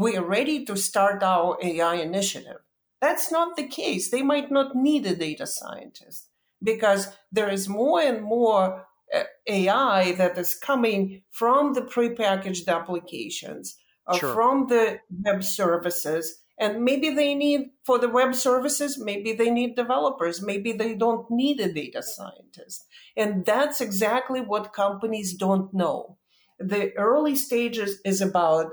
We 0.00 0.16
are 0.16 0.24
ready 0.24 0.64
to 0.64 0.76
start 0.76 1.22
our 1.22 1.58
AI 1.62 1.96
initiative. 1.96 2.60
That's 3.02 3.30
not 3.30 3.56
the 3.56 3.66
case. 3.66 4.10
They 4.10 4.22
might 4.22 4.50
not 4.50 4.74
need 4.74 5.04
a 5.04 5.14
data 5.14 5.46
scientist 5.46 6.28
because 6.62 7.08
there 7.30 7.50
is 7.50 7.68
more 7.68 8.00
and 8.00 8.22
more 8.22 8.86
uh, 9.14 9.24
AI 9.46 10.12
that 10.12 10.38
is 10.38 10.54
coming 10.54 11.22
from 11.30 11.74
the 11.74 11.82
prepackaged 11.82 12.66
applications, 12.66 13.76
uh, 14.06 14.16
sure. 14.16 14.34
from 14.34 14.68
the 14.68 15.00
web 15.10 15.44
services. 15.44 16.38
And 16.58 16.82
maybe 16.82 17.10
they 17.10 17.34
need, 17.34 17.68
for 17.84 17.98
the 17.98 18.08
web 18.08 18.34
services, 18.34 18.98
maybe 18.98 19.34
they 19.34 19.50
need 19.50 19.76
developers. 19.76 20.40
Maybe 20.42 20.72
they 20.72 20.94
don't 20.94 21.30
need 21.30 21.60
a 21.60 21.70
data 21.70 22.02
scientist. 22.02 22.86
And 23.18 23.44
that's 23.44 23.82
exactly 23.82 24.40
what 24.40 24.72
companies 24.72 25.34
don't 25.34 25.74
know. 25.74 26.16
The 26.58 26.96
early 26.96 27.36
stages 27.36 28.00
is 28.04 28.22
about 28.22 28.72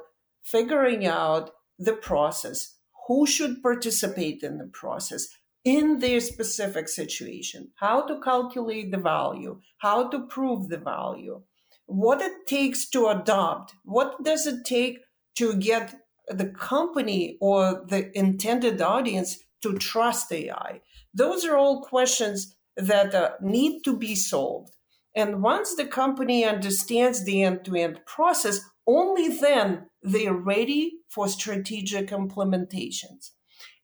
figuring 0.52 1.06
out 1.06 1.52
the 1.78 1.94
process, 1.94 2.76
who 3.08 3.26
should 3.26 3.62
participate 3.62 4.44
in 4.44 4.58
the 4.58 4.70
process, 4.74 5.28
in 5.64 6.00
their 6.00 6.20
specific 6.20 6.88
situation, 6.88 7.70
how 7.76 8.02
to 8.02 8.20
calculate 8.22 8.92
the 8.92 8.98
value, 8.98 9.60
how 9.80 10.10
to 10.10 10.26
prove 10.28 10.70
the 10.70 10.78
value, 10.78 11.42
what 11.86 12.22
it 12.22 12.48
takes 12.48 12.90
to 12.90 13.08
adopt, 13.08 13.74
what 13.84 14.24
does 14.24 14.48
it 14.48 14.66
take 14.66 15.00
to 15.36 15.56
get 15.56 15.96
the 16.28 16.48
company 16.48 17.38
or 17.40 17.86
the 17.88 18.12
intended 18.18 18.82
audience 18.82 19.38
to 19.62 19.78
trust 19.78 20.32
AI. 20.32 20.82
Those 21.14 21.46
are 21.46 21.58
all 21.58 21.82
questions 21.82 22.56
that 22.76 23.16
uh, 23.16 23.32
need 23.42 23.82
to 23.84 23.96
be 23.96 24.16
solved. 24.16 24.74
And 25.16 25.42
once 25.42 25.76
the 25.76 25.86
company 25.86 26.46
understands 26.46 27.24
the 27.24 27.42
end 27.44 27.66
to 27.66 27.76
end 27.76 28.02
process, 28.06 28.60
only 28.86 29.30
then 29.30 29.88
they're 30.08 30.34
ready 30.34 30.94
for 31.10 31.28
strategic 31.28 32.10
implementations. 32.10 33.32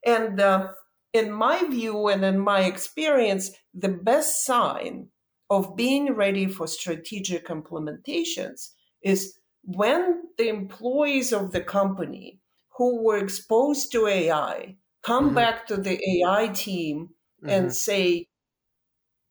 And 0.04 0.40
uh, 0.40 0.68
in 1.12 1.32
my 1.32 1.64
view 1.64 2.08
and 2.08 2.24
in 2.24 2.38
my 2.38 2.62
experience, 2.62 3.50
the 3.72 3.88
best 3.88 4.44
sign 4.44 5.08
of 5.50 5.76
being 5.76 6.14
ready 6.14 6.46
for 6.46 6.66
strategic 6.66 7.48
implementations 7.48 8.70
is 9.02 9.38
when 9.62 10.22
the 10.38 10.48
employees 10.48 11.32
of 11.32 11.52
the 11.52 11.60
company 11.60 12.40
who 12.76 13.02
were 13.04 13.18
exposed 13.18 13.92
to 13.92 14.06
AI 14.06 14.76
come 15.02 15.26
mm-hmm. 15.26 15.34
back 15.34 15.66
to 15.66 15.76
the 15.76 15.98
AI 16.16 16.48
team 16.48 17.10
mm-hmm. 17.42 17.50
and 17.50 17.74
say, 17.74 18.26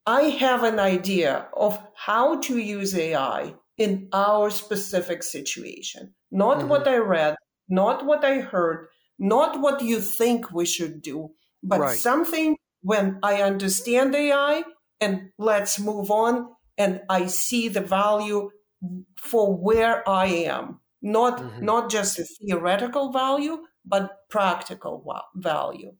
I 0.05 0.23
have 0.23 0.63
an 0.63 0.79
idea 0.79 1.47
of 1.55 1.79
how 1.95 2.39
to 2.41 2.57
use 2.57 2.95
AI 2.95 3.55
in 3.77 4.09
our 4.13 4.49
specific 4.49 5.23
situation. 5.23 6.13
Not 6.31 6.59
mm-hmm. 6.59 6.67
what 6.67 6.87
I 6.87 6.97
read, 6.97 7.35
not 7.69 8.05
what 8.05 8.23
I 8.23 8.39
heard, 8.39 8.87
not 9.19 9.59
what 9.59 9.81
you 9.81 9.99
think 9.99 10.51
we 10.51 10.65
should 10.65 11.01
do, 11.01 11.31
but 11.61 11.79
right. 11.79 11.97
something 11.97 12.57
when 12.81 13.19
I 13.23 13.41
understand 13.41 14.15
AI 14.15 14.63
and 14.99 15.29
let's 15.37 15.79
move 15.79 16.11
on 16.11 16.49
and 16.77 17.01
I 17.09 17.27
see 17.27 17.67
the 17.69 17.81
value 17.81 18.49
for 19.17 19.55
where 19.55 20.07
I 20.07 20.27
am, 20.27 20.79
not 21.01 21.39
mm-hmm. 21.39 21.65
not 21.65 21.89
just 21.89 22.19
a 22.19 22.25
theoretical 22.25 23.11
value, 23.11 23.59
but 23.85 24.11
practical 24.29 25.05
value. 25.35 25.93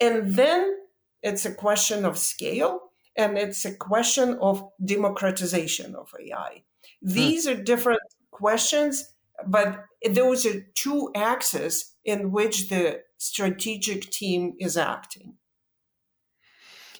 And 0.00 0.34
then 0.34 0.74
it's 1.22 1.44
a 1.44 1.54
question 1.54 2.04
of 2.04 2.18
scale 2.18 2.80
and 3.16 3.36
it's 3.36 3.64
a 3.64 3.74
question 3.74 4.38
of 4.40 4.62
democratization 4.84 5.94
of 5.96 6.08
AI. 6.20 6.62
Hmm. 7.02 7.12
These 7.12 7.46
are 7.46 7.54
different 7.54 8.00
questions, 8.30 9.12
but 9.46 9.84
those 10.08 10.46
are 10.46 10.66
two 10.74 11.10
axes 11.14 11.94
in 12.04 12.32
which 12.32 12.68
the 12.68 13.02
strategic 13.18 14.10
team 14.10 14.54
is 14.58 14.76
acting. 14.76 15.34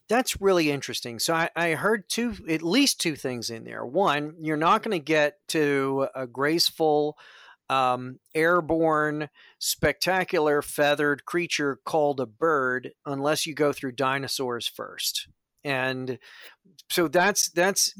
That's 0.09 0.41
really 0.41 0.71
interesting. 0.71 1.19
So 1.19 1.35
I, 1.35 1.51
I, 1.55 1.71
heard 1.73 2.09
two, 2.09 2.35
at 2.49 2.63
least 2.63 2.99
two 2.99 3.15
things 3.15 3.51
in 3.51 3.65
there. 3.65 3.85
One, 3.85 4.37
you're 4.41 4.57
not 4.57 4.83
going 4.83 4.99
to 4.99 5.05
get 5.05 5.37
to 5.49 6.09
a 6.15 6.27
graceful, 6.27 7.19
um, 7.69 8.19
airborne, 8.35 9.29
spectacular 9.59 10.63
feathered 10.63 11.27
creature 11.27 11.79
called 11.85 12.21
a 12.21 12.27
bird 12.27 12.93
unless 13.05 13.47
you 13.47 13.55
go 13.55 13.73
through 13.73 13.93
dinosaurs 13.93 14.67
first. 14.67 15.29
And 15.65 16.19
so 16.91 17.09
that's 17.09 17.51
that's 17.51 17.93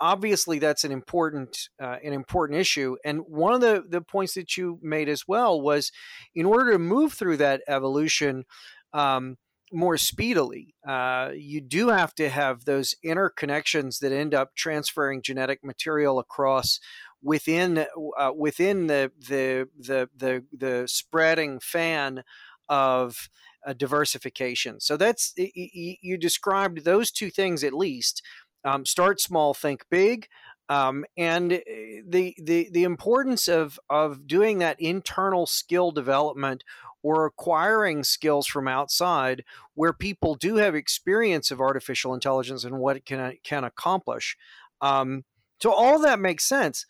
obviously 0.00 0.58
that's 0.58 0.84
an 0.84 0.92
important 0.92 1.56
uh, 1.80 1.96
an 2.04 2.12
important 2.12 2.58
issue. 2.58 2.96
And 3.04 3.20
one 3.20 3.54
of 3.54 3.60
the 3.60 3.84
the 3.88 4.00
points 4.00 4.34
that 4.34 4.56
you 4.56 4.78
made 4.82 5.08
as 5.08 5.22
well 5.26 5.60
was, 5.60 5.90
in 6.34 6.46
order 6.46 6.72
to 6.72 6.78
move 6.78 7.12
through 7.12 7.38
that 7.38 7.62
evolution. 7.68 8.44
Um, 8.92 9.36
more 9.74 9.96
speedily. 9.96 10.74
Uh, 10.86 11.30
you 11.34 11.60
do 11.60 11.88
have 11.88 12.14
to 12.14 12.28
have 12.28 12.66
those 12.66 12.94
interconnections 13.02 14.00
that 14.00 14.12
end 14.12 14.34
up 14.34 14.54
transferring 14.54 15.22
genetic 15.22 15.64
material 15.64 16.18
across 16.18 16.78
within 17.22 17.86
uh, 18.18 18.32
within 18.36 18.88
the, 18.88 19.10
the 19.18 19.68
the 19.78 20.10
the 20.14 20.44
the 20.52 20.86
spreading 20.86 21.58
fan 21.60 22.22
of 22.68 23.28
uh, 23.66 23.72
diversification. 23.72 24.80
So 24.80 24.96
that's 24.96 25.32
you 25.36 26.16
described 26.18 26.84
those 26.84 27.10
two 27.10 27.30
things 27.30 27.64
at 27.64 27.72
least. 27.72 28.22
Um, 28.64 28.86
start 28.86 29.20
small, 29.20 29.54
think 29.54 29.84
big. 29.90 30.28
Um, 30.68 31.04
and 31.16 31.52
eh, 31.52 32.00
the, 32.06 32.34
the 32.40 32.68
the 32.72 32.84
importance 32.84 33.48
of 33.48 33.78
of 33.90 34.26
doing 34.26 34.58
that 34.58 34.80
internal 34.80 35.46
skill 35.46 35.90
development 35.90 36.64
or 37.02 37.26
acquiring 37.26 38.04
skills 38.04 38.46
from 38.46 38.68
outside 38.68 39.44
where 39.74 39.92
people 39.92 40.34
do 40.34 40.56
have 40.56 40.74
experience 40.74 41.50
of 41.50 41.60
artificial 41.60 42.14
intelligence 42.14 42.64
and 42.64 42.78
what 42.78 42.96
it 42.96 43.04
can 43.04 43.36
can 43.42 43.64
accomplish. 43.64 44.36
Um, 44.80 45.24
so 45.60 45.72
all 45.72 45.98
that 46.00 46.18
makes 46.18 46.44
sense. 46.44 46.86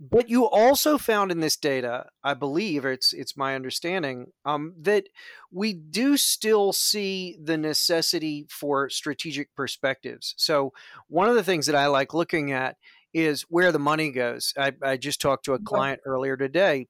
But 0.00 0.28
you 0.28 0.48
also 0.48 0.96
found 0.96 1.32
in 1.32 1.40
this 1.40 1.56
data, 1.56 2.06
I 2.22 2.34
believe 2.34 2.84
it's 2.84 3.12
it's 3.12 3.36
my 3.36 3.56
understanding, 3.56 4.26
um, 4.44 4.74
that 4.80 5.08
we 5.50 5.72
do 5.72 6.16
still 6.16 6.72
see 6.72 7.36
the 7.42 7.58
necessity 7.58 8.46
for 8.48 8.88
strategic 8.90 9.54
perspectives. 9.56 10.34
So 10.36 10.72
one 11.08 11.28
of 11.28 11.34
the 11.34 11.42
things 11.42 11.66
that 11.66 11.74
I 11.74 11.86
like 11.86 12.14
looking 12.14 12.52
at 12.52 12.76
is 13.12 13.42
where 13.48 13.72
the 13.72 13.80
money 13.80 14.12
goes. 14.12 14.54
I, 14.56 14.72
I 14.82 14.96
just 14.98 15.20
talked 15.20 15.46
to 15.46 15.54
a 15.54 15.58
client 15.58 16.00
earlier 16.04 16.36
today 16.36 16.86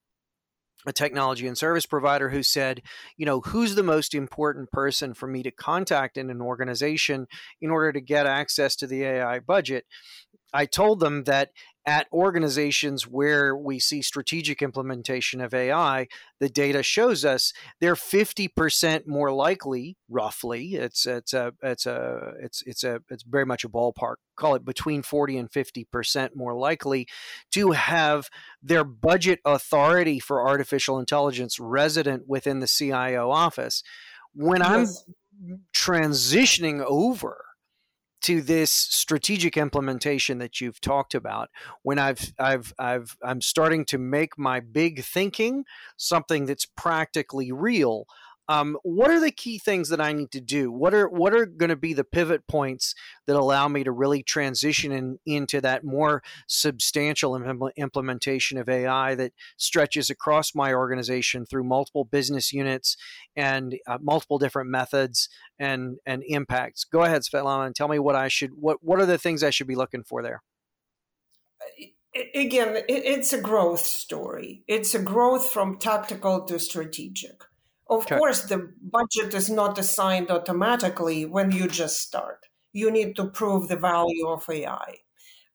a 0.87 0.92
technology 0.92 1.47
and 1.47 1.59
service 1.59 1.87
provider 1.87 2.31
who 2.31 2.42
said, 2.42 2.83
you 3.16 3.27
know, 3.27 3.40
who's 3.40 3.75
the 3.75 3.83
most 3.83 4.14
important 4.14 4.71
person 4.71 5.12
for 5.12 5.27
me 5.27 5.42
to 5.42 5.51
contact 5.51 6.16
in 6.16 6.31
an 6.31 6.40
organization 6.40 7.27
in 7.61 7.71
order 7.71 7.92
to 7.92 8.01
get 8.01 8.27
access 8.27 8.77
to 8.77 8.87
the 8.87 9.03
AI 9.03 9.40
budget? 9.40 9.87
I 10.53 10.66
told 10.66 11.01
them 11.01 11.25
that 11.25 11.51
at 11.88 12.07
organizations 12.12 13.07
where 13.07 13.57
we 13.57 13.79
see 13.79 14.03
strategic 14.03 14.61
implementation 14.61 15.40
of 15.40 15.55
AI, 15.55 16.07
the 16.38 16.51
data 16.51 16.83
shows 16.83 17.24
us 17.24 17.55
they're 17.81 17.94
50% 17.94 19.07
more 19.07 19.33
likely, 19.33 19.96
roughly. 20.07 20.74
It's 20.74 21.07
it's 21.07 21.33
a 21.33 21.55
it's 21.62 21.87
a 21.87 22.35
it's 22.42 22.62
it's 22.66 22.85
a 22.85 23.01
it's 23.09 23.22
very 23.22 23.46
much 23.46 23.64
a 23.64 23.70
ballpark. 23.70 24.16
Call 24.37 24.55
it 24.55 24.66
between 24.66 25.01
40 25.01 25.38
and 25.38 25.51
50% 25.51 26.37
more 26.37 26.55
likely 26.55 27.09
to 27.53 27.70
have 27.70 28.29
their 28.62 28.85
budget 28.85 29.40
authority 29.46 30.20
for 30.20 30.46
artificial 30.46 30.98
intelligence 30.98 31.59
resident 31.59 32.29
within 32.29 32.61
the 32.61 32.66
CIO 32.66 33.31
office. 33.31 33.83
When 34.35 34.61
yes. 34.61 35.05
I'm 35.42 35.61
transitioning 35.74 36.85
over 36.87 37.47
to 38.22 38.40
this 38.40 38.70
strategic 38.70 39.57
implementation 39.57 40.38
that 40.38 40.61
you've 40.61 40.81
talked 40.81 41.14
about 41.14 41.50
when 41.83 41.98
I've 41.98 42.33
I've 42.38 42.72
I've 42.78 43.16
I'm 43.22 43.40
starting 43.40 43.85
to 43.87 43.98
make 43.98 44.37
my 44.38 44.61
big 44.61 45.04
thinking 45.04 45.64
something 45.96 46.46
that's 46.46 46.66
practically 46.66 47.52
real 47.52 48.07
um, 48.48 48.78
what 48.82 49.11
are 49.11 49.20
the 49.20 49.30
key 49.30 49.58
things 49.58 49.90
that 49.90 50.00
I 50.00 50.12
need 50.12 50.30
to 50.32 50.40
do? 50.40 50.72
What 50.72 50.94
are 50.94 51.08
what 51.08 51.34
are 51.34 51.44
going 51.44 51.68
to 51.68 51.76
be 51.76 51.92
the 51.92 52.04
pivot 52.04 52.46
points 52.46 52.94
that 53.26 53.37
allow 53.37 53.68
me 53.68 53.84
to 53.84 53.92
really 53.92 54.22
transition 54.22 54.90
in, 54.90 55.18
into 55.26 55.61
that 55.61 55.84
more 55.84 56.22
substantial 56.46 57.37
Im- 57.37 57.70
implementation 57.76 58.56
of 58.56 58.68
AI 58.68 59.14
that 59.16 59.32
stretches 59.58 60.08
across 60.08 60.54
my 60.54 60.72
organization 60.72 61.44
through 61.44 61.64
multiple 61.64 62.04
business 62.04 62.52
units 62.52 62.96
and 63.37 63.76
uh, 63.87 63.98
multiple 64.00 64.38
different 64.38 64.70
methods 64.70 65.28
and 65.58 65.98
and 66.06 66.22
impacts? 66.26 66.84
Go 66.84 67.02
ahead, 67.02 67.22
Svetlana, 67.22 67.66
and 67.66 67.76
tell 67.76 67.88
me 67.88 67.98
what 67.98 68.16
I 68.16 68.28
should 68.28 68.52
what 68.54 68.82
what 68.82 68.98
are 68.98 69.06
the 69.06 69.18
things 69.18 69.42
I 69.42 69.50
should 69.50 69.68
be 69.68 69.76
looking 69.76 70.04
for 70.04 70.22
there 70.22 70.42
again, 72.34 72.82
it's 72.88 73.32
a 73.32 73.40
growth 73.40 73.84
story. 73.84 74.64
It's 74.66 74.94
a 74.94 74.98
growth 74.98 75.50
from 75.50 75.78
tactical 75.78 76.44
to 76.46 76.58
strategic. 76.58 77.42
Of 77.88 78.03
okay. 78.03 78.18
course, 78.18 78.42
the 78.42 78.72
budget 78.81 79.35
is 79.35 79.48
not 79.48 79.79
assigned 79.79 80.31
automatically 80.31 81.24
when 81.24 81.51
you 81.51 81.68
just 81.68 82.01
start. 82.01 82.46
You 82.72 82.90
need 82.90 83.16
to 83.16 83.24
prove 83.24 83.68
the 83.68 83.77
value 83.77 84.29
of 84.29 84.44
AI. 84.48 84.98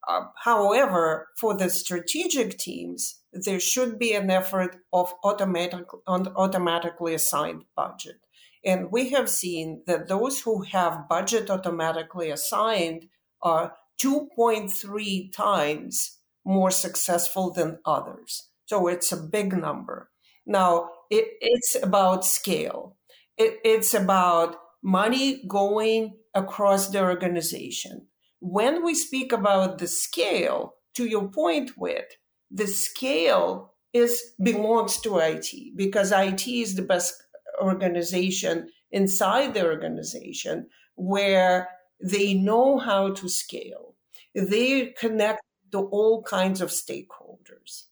Uh, 0.08 0.26
however, 0.43 1.30
for 1.38 1.56
the 1.56 1.69
strategic 1.69 2.58
teams, 2.58 3.19
there 3.32 3.60
should 3.60 3.98
be 3.98 4.13
an 4.13 4.30
effort 4.30 4.78
of 4.91 5.13
automatic, 5.24 5.86
automatically 6.08 7.13
assigned 7.13 7.63
budget. 7.76 8.17
And 8.65 8.91
we 8.91 9.10
have 9.10 9.30
seen 9.30 9.84
that 9.88 10.08
those 10.08 10.41
who 10.41 10.63
have 10.63 11.08
budget 11.10 11.50
automatically 11.50 12.30
assigned 12.32 13.08
are 13.41 13.76
2.3 14.02 15.32
times 15.34 16.19
more 16.46 16.72
successful 16.72 17.52
than 17.52 17.80
others. 17.86 18.50
So 18.65 18.88
it's 18.88 19.12
a 19.12 19.17
big 19.17 19.54
number. 19.54 20.10
Now, 20.46 20.89
it, 21.13 21.28
it's 21.41 21.76
about 21.82 22.26
scale. 22.26 22.97
It, 23.38 23.60
it's 23.63 23.93
about 23.93 24.56
money 24.82 25.43
going 25.47 26.15
across 26.34 26.89
the 26.89 27.02
organization. 27.02 28.08
When 28.39 28.84
we 28.84 28.95
speak 28.95 29.32
about 29.32 29.78
the 29.78 29.88
scale, 29.88 30.76
to 30.95 31.06
your 31.06 31.28
point, 31.28 31.78
with 31.78 32.06
the 32.52 32.67
scale 32.67 33.73
is 33.93 34.34
belongs 34.41 34.99
to 35.02 35.19
IT 35.19 35.49
because 35.76 36.12
IT 36.12 36.47
is 36.47 36.76
the 36.76 36.82
best 36.82 37.13
organization 37.62 38.69
inside 38.91 39.54
the 39.54 39.65
organization 39.65 40.67
where 40.95 41.69
they 42.02 42.34
know 42.34 42.80
how 42.80 43.13
to 43.13 43.30
scale. 43.30 43.95
They 44.36 44.93
connect 44.99 45.41
to 45.71 45.80
all 45.80 46.23
kinds 46.23 46.60
of 46.62 46.69
stakeholders. 46.69 47.86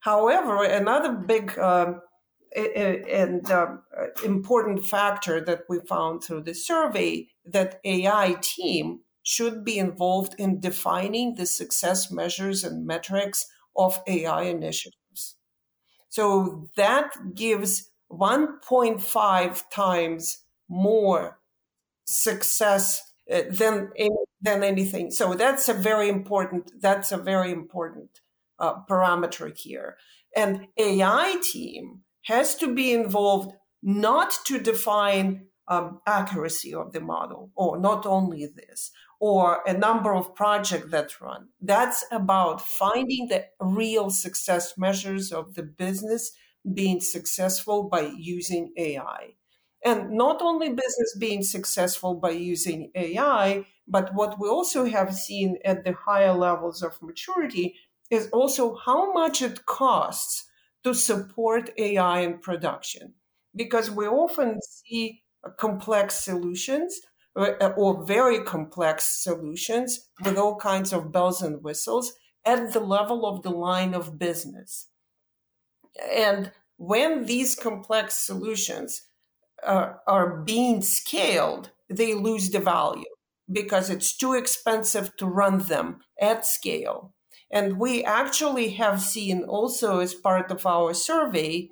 However, 0.00 0.62
another 0.64 1.12
big 1.12 1.58
um, 1.58 2.00
and 2.54 3.50
uh, 3.50 3.76
important 4.24 4.84
factor 4.84 5.40
that 5.40 5.62
we 5.68 5.78
found 5.80 6.22
through 6.22 6.42
the 6.42 6.54
survey 6.54 7.28
that 7.44 7.80
AI 7.84 8.36
team 8.40 9.00
should 9.22 9.64
be 9.64 9.78
involved 9.78 10.34
in 10.38 10.60
defining 10.60 11.34
the 11.34 11.46
success 11.46 12.10
measures 12.10 12.62
and 12.62 12.86
metrics 12.86 13.46
of 13.76 14.00
AI 14.06 14.42
initiatives. 14.42 15.36
So 16.08 16.68
that 16.76 17.10
gives 17.34 17.90
1.5 18.10 19.62
times 19.70 20.44
more 20.68 21.40
success 22.04 23.02
uh, 23.30 23.42
than 23.50 23.90
than 24.40 24.62
anything. 24.62 25.10
So 25.10 25.34
that's 25.34 25.68
a 25.68 25.74
very 25.74 26.08
important. 26.08 26.70
That's 26.80 27.10
a 27.10 27.16
very 27.16 27.50
important 27.50 28.20
uh, 28.58 28.74
parameter 28.88 29.56
here. 29.56 29.96
And 30.34 30.68
AI 30.78 31.40
team 31.42 32.02
has 32.26 32.56
to 32.56 32.74
be 32.74 32.92
involved 32.92 33.52
not 33.82 34.32
to 34.44 34.58
define 34.58 35.46
um, 35.68 36.00
accuracy 36.06 36.74
of 36.74 36.92
the 36.92 37.00
model, 37.00 37.50
or 37.54 37.78
not 37.78 38.04
only 38.04 38.46
this, 38.46 38.90
or 39.20 39.62
a 39.66 39.72
number 39.72 40.14
of 40.14 40.34
projects 40.34 40.90
that 40.90 41.20
run. 41.20 41.48
That's 41.60 42.04
about 42.10 42.60
finding 42.60 43.28
the 43.28 43.46
real 43.60 44.10
success 44.10 44.76
measures 44.76 45.32
of 45.32 45.54
the 45.54 45.62
business 45.62 46.32
being 46.74 47.00
successful 47.00 47.84
by 47.84 48.12
using 48.16 48.72
AI. 48.76 49.34
And 49.84 50.10
not 50.10 50.42
only 50.42 50.70
business 50.70 51.16
being 51.18 51.44
successful 51.44 52.14
by 52.14 52.30
using 52.30 52.90
AI, 52.96 53.66
but 53.86 54.12
what 54.14 54.40
we 54.40 54.48
also 54.48 54.84
have 54.86 55.14
seen 55.14 55.58
at 55.64 55.84
the 55.84 55.92
higher 55.92 56.34
levels 56.34 56.82
of 56.82 57.00
maturity 57.00 57.76
is 58.10 58.28
also 58.32 58.76
how 58.84 59.12
much 59.12 59.42
it 59.42 59.64
costs 59.64 60.46
to 60.86 60.94
support 60.94 61.70
AI 61.78 62.20
in 62.20 62.38
production. 62.38 63.14
Because 63.56 63.90
we 63.90 64.06
often 64.06 64.60
see 64.62 65.24
complex 65.58 66.14
solutions 66.14 67.00
uh, 67.34 67.72
or 67.76 68.06
very 68.06 68.38
complex 68.44 69.04
solutions 69.24 70.08
with 70.24 70.38
all 70.38 70.54
kinds 70.54 70.92
of 70.92 71.10
bells 71.10 71.42
and 71.42 71.60
whistles 71.60 72.12
at 72.44 72.72
the 72.72 72.78
level 72.78 73.26
of 73.26 73.42
the 73.42 73.50
line 73.50 73.94
of 73.94 74.16
business. 74.16 74.86
And 76.14 76.52
when 76.76 77.24
these 77.24 77.56
complex 77.56 78.14
solutions 78.14 79.02
uh, 79.66 79.94
are 80.06 80.36
being 80.44 80.82
scaled, 80.82 81.72
they 81.90 82.14
lose 82.14 82.50
the 82.50 82.60
value 82.60 83.10
because 83.50 83.90
it's 83.90 84.16
too 84.16 84.34
expensive 84.34 85.16
to 85.16 85.26
run 85.26 85.58
them 85.58 85.98
at 86.20 86.46
scale. 86.46 87.12
And 87.50 87.78
we 87.78 88.04
actually 88.04 88.70
have 88.70 89.00
seen 89.00 89.44
also 89.44 90.00
as 90.00 90.14
part 90.14 90.50
of 90.50 90.66
our 90.66 90.94
survey 90.94 91.70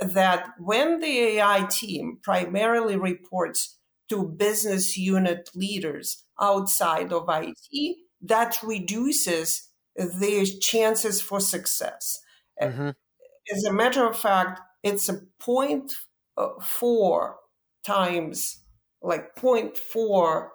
that 0.00 0.50
when 0.58 1.00
the 1.00 1.18
AI 1.18 1.66
team 1.70 2.18
primarily 2.22 2.96
reports 2.96 3.78
to 4.08 4.24
business 4.24 4.96
unit 4.96 5.50
leaders 5.54 6.24
outside 6.40 7.12
of 7.12 7.26
IT, 7.28 7.96
that 8.22 8.56
reduces 8.62 9.68
their 9.96 10.44
chances 10.60 11.20
for 11.20 11.40
success. 11.40 12.20
Mm-hmm. 12.60 12.90
As 13.54 13.64
a 13.64 13.72
matter 13.72 14.06
of 14.06 14.18
fact, 14.18 14.60
it's 14.82 15.08
a 15.08 15.22
point 15.40 15.92
uh, 16.36 16.48
four 16.60 17.36
times, 17.84 18.62
like 19.02 19.34
point 19.36 19.76
four. 19.76 20.52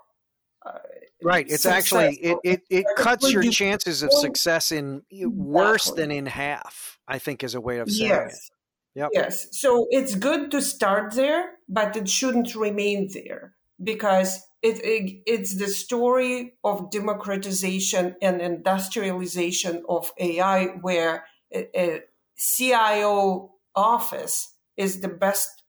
Uh, 0.65 0.77
right. 1.23 1.45
It's 1.49 1.65
actually 1.65 2.15
it 2.15 2.37
it, 2.43 2.61
it 2.69 2.85
cuts 2.97 3.31
your 3.31 3.43
chances 3.43 4.03
of 4.03 4.11
success 4.13 4.71
in 4.71 5.03
worse 5.11 5.91
than 5.91 6.11
in 6.11 6.25
half. 6.25 6.99
I 7.07 7.19
think 7.19 7.43
is 7.43 7.55
a 7.55 7.61
way 7.61 7.79
of 7.79 7.91
saying 7.91 8.09
yes. 8.09 8.33
it. 8.33 8.99
Yep. 8.99 9.09
Yes. 9.13 9.47
So 9.51 9.87
it's 9.89 10.15
good 10.15 10.51
to 10.51 10.61
start 10.61 11.13
there, 11.13 11.51
but 11.69 11.95
it 11.95 12.09
shouldn't 12.09 12.55
remain 12.55 13.09
there 13.13 13.55
because 13.81 14.41
it, 14.61 14.83
it, 14.83 15.21
it's 15.25 15.57
the 15.57 15.67
story 15.67 16.53
of 16.63 16.91
democratization 16.91 18.15
and 18.21 18.41
industrialization 18.41 19.83
of 19.89 20.11
AI, 20.19 20.65
where 20.81 21.25
eh, 21.51 21.63
eh, 21.73 21.85
a, 21.85 21.95
a 21.95 22.01
CIO 22.37 23.51
office 23.75 24.53
is 24.77 25.01
the 25.01 25.07
best 25.07 25.63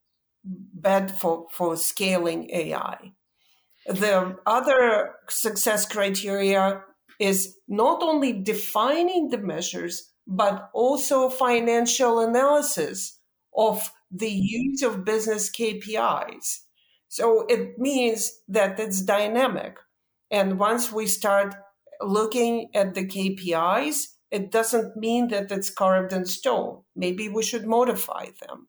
bed 0.44 1.16
for, 1.16 1.46
for 1.50 1.76
scaling 1.76 2.50
AI. 2.52 3.12
The 3.86 4.36
other 4.46 5.14
success 5.28 5.86
criteria 5.86 6.82
is 7.18 7.56
not 7.68 8.02
only 8.02 8.32
defining 8.32 9.28
the 9.28 9.38
measures, 9.38 10.12
but 10.26 10.70
also 10.72 11.28
financial 11.28 12.20
analysis 12.20 13.18
of 13.56 13.92
the 14.10 14.30
use 14.30 14.82
of 14.82 15.04
business 15.04 15.50
KPIs. 15.50 16.60
So 17.08 17.44
it 17.48 17.78
means 17.78 18.32
that 18.48 18.78
it's 18.78 19.02
dynamic. 19.02 19.76
And 20.30 20.58
once 20.58 20.90
we 20.90 21.06
start 21.06 21.54
looking 22.00 22.70
at 22.74 22.94
the 22.94 23.06
KPIs, 23.06 23.96
it 24.30 24.50
doesn't 24.50 24.96
mean 24.96 25.28
that 25.28 25.52
it's 25.52 25.70
carved 25.70 26.12
in 26.12 26.24
stone. 26.24 26.82
Maybe 26.96 27.28
we 27.28 27.42
should 27.42 27.66
modify 27.66 28.26
them. 28.40 28.68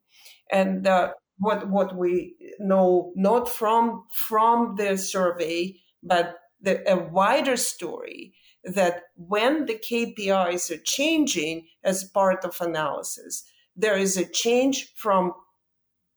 And 0.52 0.86
uh, 0.86 1.14
what 1.44 1.70
what 1.70 1.96
we 1.96 2.36
know 2.60 3.12
not 3.16 3.50
from 3.50 4.06
from 4.12 4.76
the 4.78 4.98
survey, 4.98 5.76
but 6.02 6.36
the, 6.62 6.82
a 6.92 6.98
wider 6.98 7.58
story 7.58 8.34
that 8.64 9.04
when 9.16 9.66
the 9.66 9.76
KPIs 9.76 10.72
are 10.72 10.82
changing 10.84 11.68
as 11.84 12.06
part 12.06 12.46
of 12.46 12.62
analysis, 12.62 13.44
there 13.76 13.98
is 13.98 14.16
a 14.16 14.26
change 14.26 14.94
from 14.96 15.34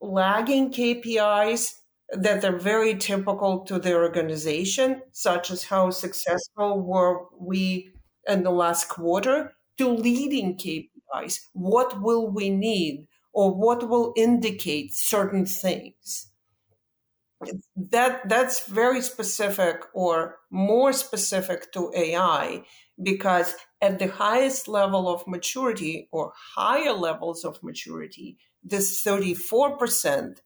lagging 0.00 0.72
KPIs 0.72 1.72
that 2.12 2.44
are 2.44 2.56
very 2.56 2.94
typical 2.94 3.64
to 3.64 3.78
the 3.78 3.94
organization, 3.94 5.02
such 5.12 5.50
as 5.50 5.64
how 5.64 5.90
successful 5.90 6.80
were 6.80 7.24
we 7.38 7.90
in 8.28 8.44
the 8.44 8.50
last 8.50 8.88
quarter, 8.88 9.52
to 9.78 9.88
leading 9.88 10.56
KPIs. 10.56 11.40
What 11.52 12.00
will 12.00 12.30
we 12.30 12.50
need 12.50 13.08
or 13.36 13.54
what 13.54 13.86
will 13.86 14.14
indicate 14.16 14.94
certain 14.94 15.44
things? 15.44 16.28
that 17.76 18.26
that's 18.28 18.66
very 18.66 19.02
specific 19.02 19.82
or 19.92 20.38
more 20.50 20.92
specific 20.92 21.70
to 21.72 21.92
AI 21.94 22.62
because 23.02 23.54
at 23.82 23.98
the 23.98 24.08
highest 24.08 24.68
level 24.68 25.06
of 25.06 25.26
maturity 25.26 26.08
or 26.12 26.32
higher 26.54 26.92
levels 26.92 27.44
of 27.44 27.62
maturity, 27.62 28.38
this 28.64 29.04
34% 29.04 30.38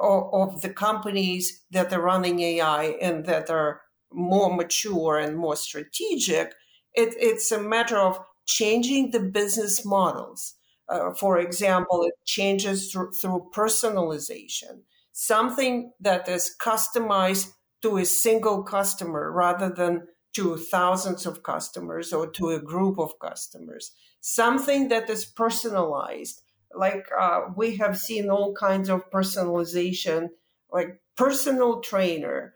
of, 0.00 0.22
of 0.32 0.62
the 0.62 0.70
companies 0.70 1.64
that 1.70 1.92
are 1.92 2.00
running 2.00 2.40
AI 2.40 2.84
and 3.02 3.26
that 3.26 3.50
are 3.50 3.82
more 4.10 4.54
mature 4.56 5.18
and 5.18 5.36
more 5.36 5.56
strategic, 5.56 6.54
it, 6.94 7.14
it's 7.18 7.52
a 7.52 7.60
matter 7.60 7.98
of 7.98 8.18
changing 8.46 9.10
the 9.10 9.20
business 9.20 9.84
models. 9.84 10.54
Uh, 10.88 11.12
for 11.12 11.38
example, 11.38 12.02
it 12.04 12.14
changes 12.24 12.90
through, 12.90 13.12
through 13.12 13.50
personalization 13.54 14.82
something 15.18 15.92
that 15.98 16.28
is 16.28 16.54
customized 16.60 17.52
to 17.82 17.96
a 17.96 18.04
single 18.04 18.62
customer 18.62 19.32
rather 19.32 19.68
than 19.68 20.06
to 20.32 20.56
thousands 20.56 21.26
of 21.26 21.42
customers 21.42 22.12
or 22.12 22.30
to 22.30 22.50
a 22.50 22.62
group 22.62 23.00
of 23.00 23.18
customers. 23.18 23.90
Something 24.20 24.86
that 24.90 25.10
is 25.10 25.24
personalized. 25.24 26.40
Like 26.72 27.04
uh, 27.18 27.40
we 27.56 27.74
have 27.78 27.98
seen 27.98 28.30
all 28.30 28.54
kinds 28.54 28.88
of 28.88 29.10
personalization, 29.10 30.28
like 30.70 31.00
personal 31.16 31.80
trainer, 31.80 32.54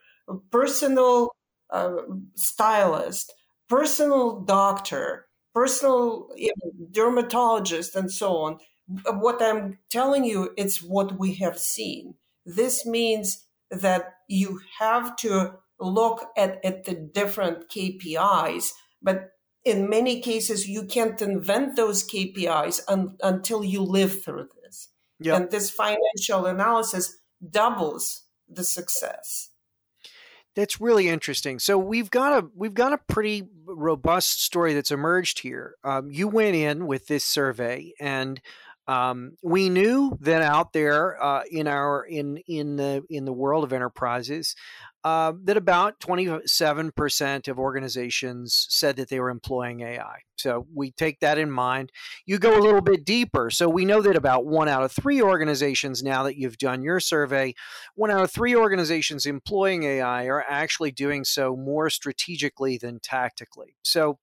personal 0.53 1.35
uh, 1.71 1.97
stylist, 2.37 3.33
personal 3.69 4.39
doctor, 4.43 5.27
personal 5.55 6.29
you 6.37 6.53
know, 6.63 6.71
dermatologist, 6.91 7.97
and 7.97 8.11
so 8.11 8.37
on. 8.37 8.59
What 9.07 9.43
I'm 9.43 9.79
telling 9.91 10.25
you, 10.25 10.53
it's 10.57 10.83
what 10.83 11.19
we 11.19 11.35
have 11.35 11.59
seen. 11.59 12.15
This 12.45 12.85
means 12.85 13.45
that 13.71 14.15
you 14.29 14.61
have 14.79 15.17
to 15.17 15.55
look 15.81 16.27
at, 16.37 16.65
at 16.65 16.85
the 16.85 16.95
different 16.95 17.69
KPIs, 17.69 18.71
but 19.01 19.31
in 19.65 19.89
many 19.89 20.21
cases, 20.21 20.69
you 20.69 20.85
can't 20.85 21.21
invent 21.23 21.77
those 21.77 22.05
KPIs 22.05 22.81
un, 22.89 23.17
until 23.23 23.65
you 23.65 23.83
live 23.83 24.23
through 24.23 24.49
this. 24.63 24.89
Yep. 25.21 25.37
And 25.41 25.51
this 25.51 25.71
financial 25.71 26.47
analysis 26.47 27.17
doubles 27.49 28.25
the 28.49 28.65
success. 28.65 29.51
That's 30.55 30.81
really 30.81 31.09
interesting. 31.09 31.59
So 31.59 31.79
we've 31.79 32.11
got 32.11 32.45
a 32.45 32.47
we've 32.55 32.75
got 32.75 32.93
a 32.93 32.99
pretty 32.99 33.45
robust 33.75 34.43
story 34.43 34.75
that's 34.75 34.91
emerged 34.91 35.41
here. 35.41 35.77
Um, 35.85 36.11
you 36.11 36.29
went 36.29 36.57
in 36.57 36.87
with 36.87 37.07
this 37.07 37.25
survey, 37.25 37.93
and 38.01 38.41
um, 38.89 39.37
we 39.43 39.69
knew 39.69 40.17
that 40.21 40.43
out 40.43 40.73
there 40.73 41.23
uh, 41.23 41.43
in 41.51 41.69
our 41.69 42.05
in 42.05 42.39
in 42.49 42.77
the 42.77 43.05
in 43.09 43.25
the 43.25 43.33
world 43.33 43.65
of 43.65 43.73
enterprises, 43.73 44.57
uh, 45.05 45.33
that 45.45 45.57
about 45.57 45.99
27% 46.01 47.49
of 47.49 47.59
organizations 47.59 48.67
said 48.71 48.97
that 48.97 49.09
they 49.09 49.19
were 49.19 49.31
employing 49.31 49.81
AI. 49.81 50.21
So 50.37 50.67
we 50.73 50.93
take 50.93 51.21
that 51.21 51.39
in 51.39 51.51
mind. 51.51 51.91
You 52.25 52.39
go 52.39 52.57
a 52.57 52.63
little 52.63 52.81
bit 52.81 53.05
deeper. 53.05 53.51
So 53.51 53.69
we 53.69 53.85
know 53.85 54.01
that 54.03 54.17
about 54.17 54.47
one 54.47 54.69
out 54.69 54.85
of 54.85 54.93
three 54.93 55.21
organizations, 55.21 56.03
now 56.03 56.23
that 56.25 56.37
you've 56.37 56.59
done 56.59 56.83
your 56.83 57.01
survey, 57.01 57.55
one 57.95 58.11
out 58.11 58.23
of 58.23 58.31
three 58.31 58.55
organizations 58.55 59.27
employing 59.27 59.83
AI 59.85 60.27
are 60.27 60.45
actually 60.49 60.93
doing 60.93 61.25
so 61.25 61.57
more 61.57 61.91
strategically 61.91 62.79
than 62.79 63.01
tactically. 63.01 63.77
So 63.83 64.19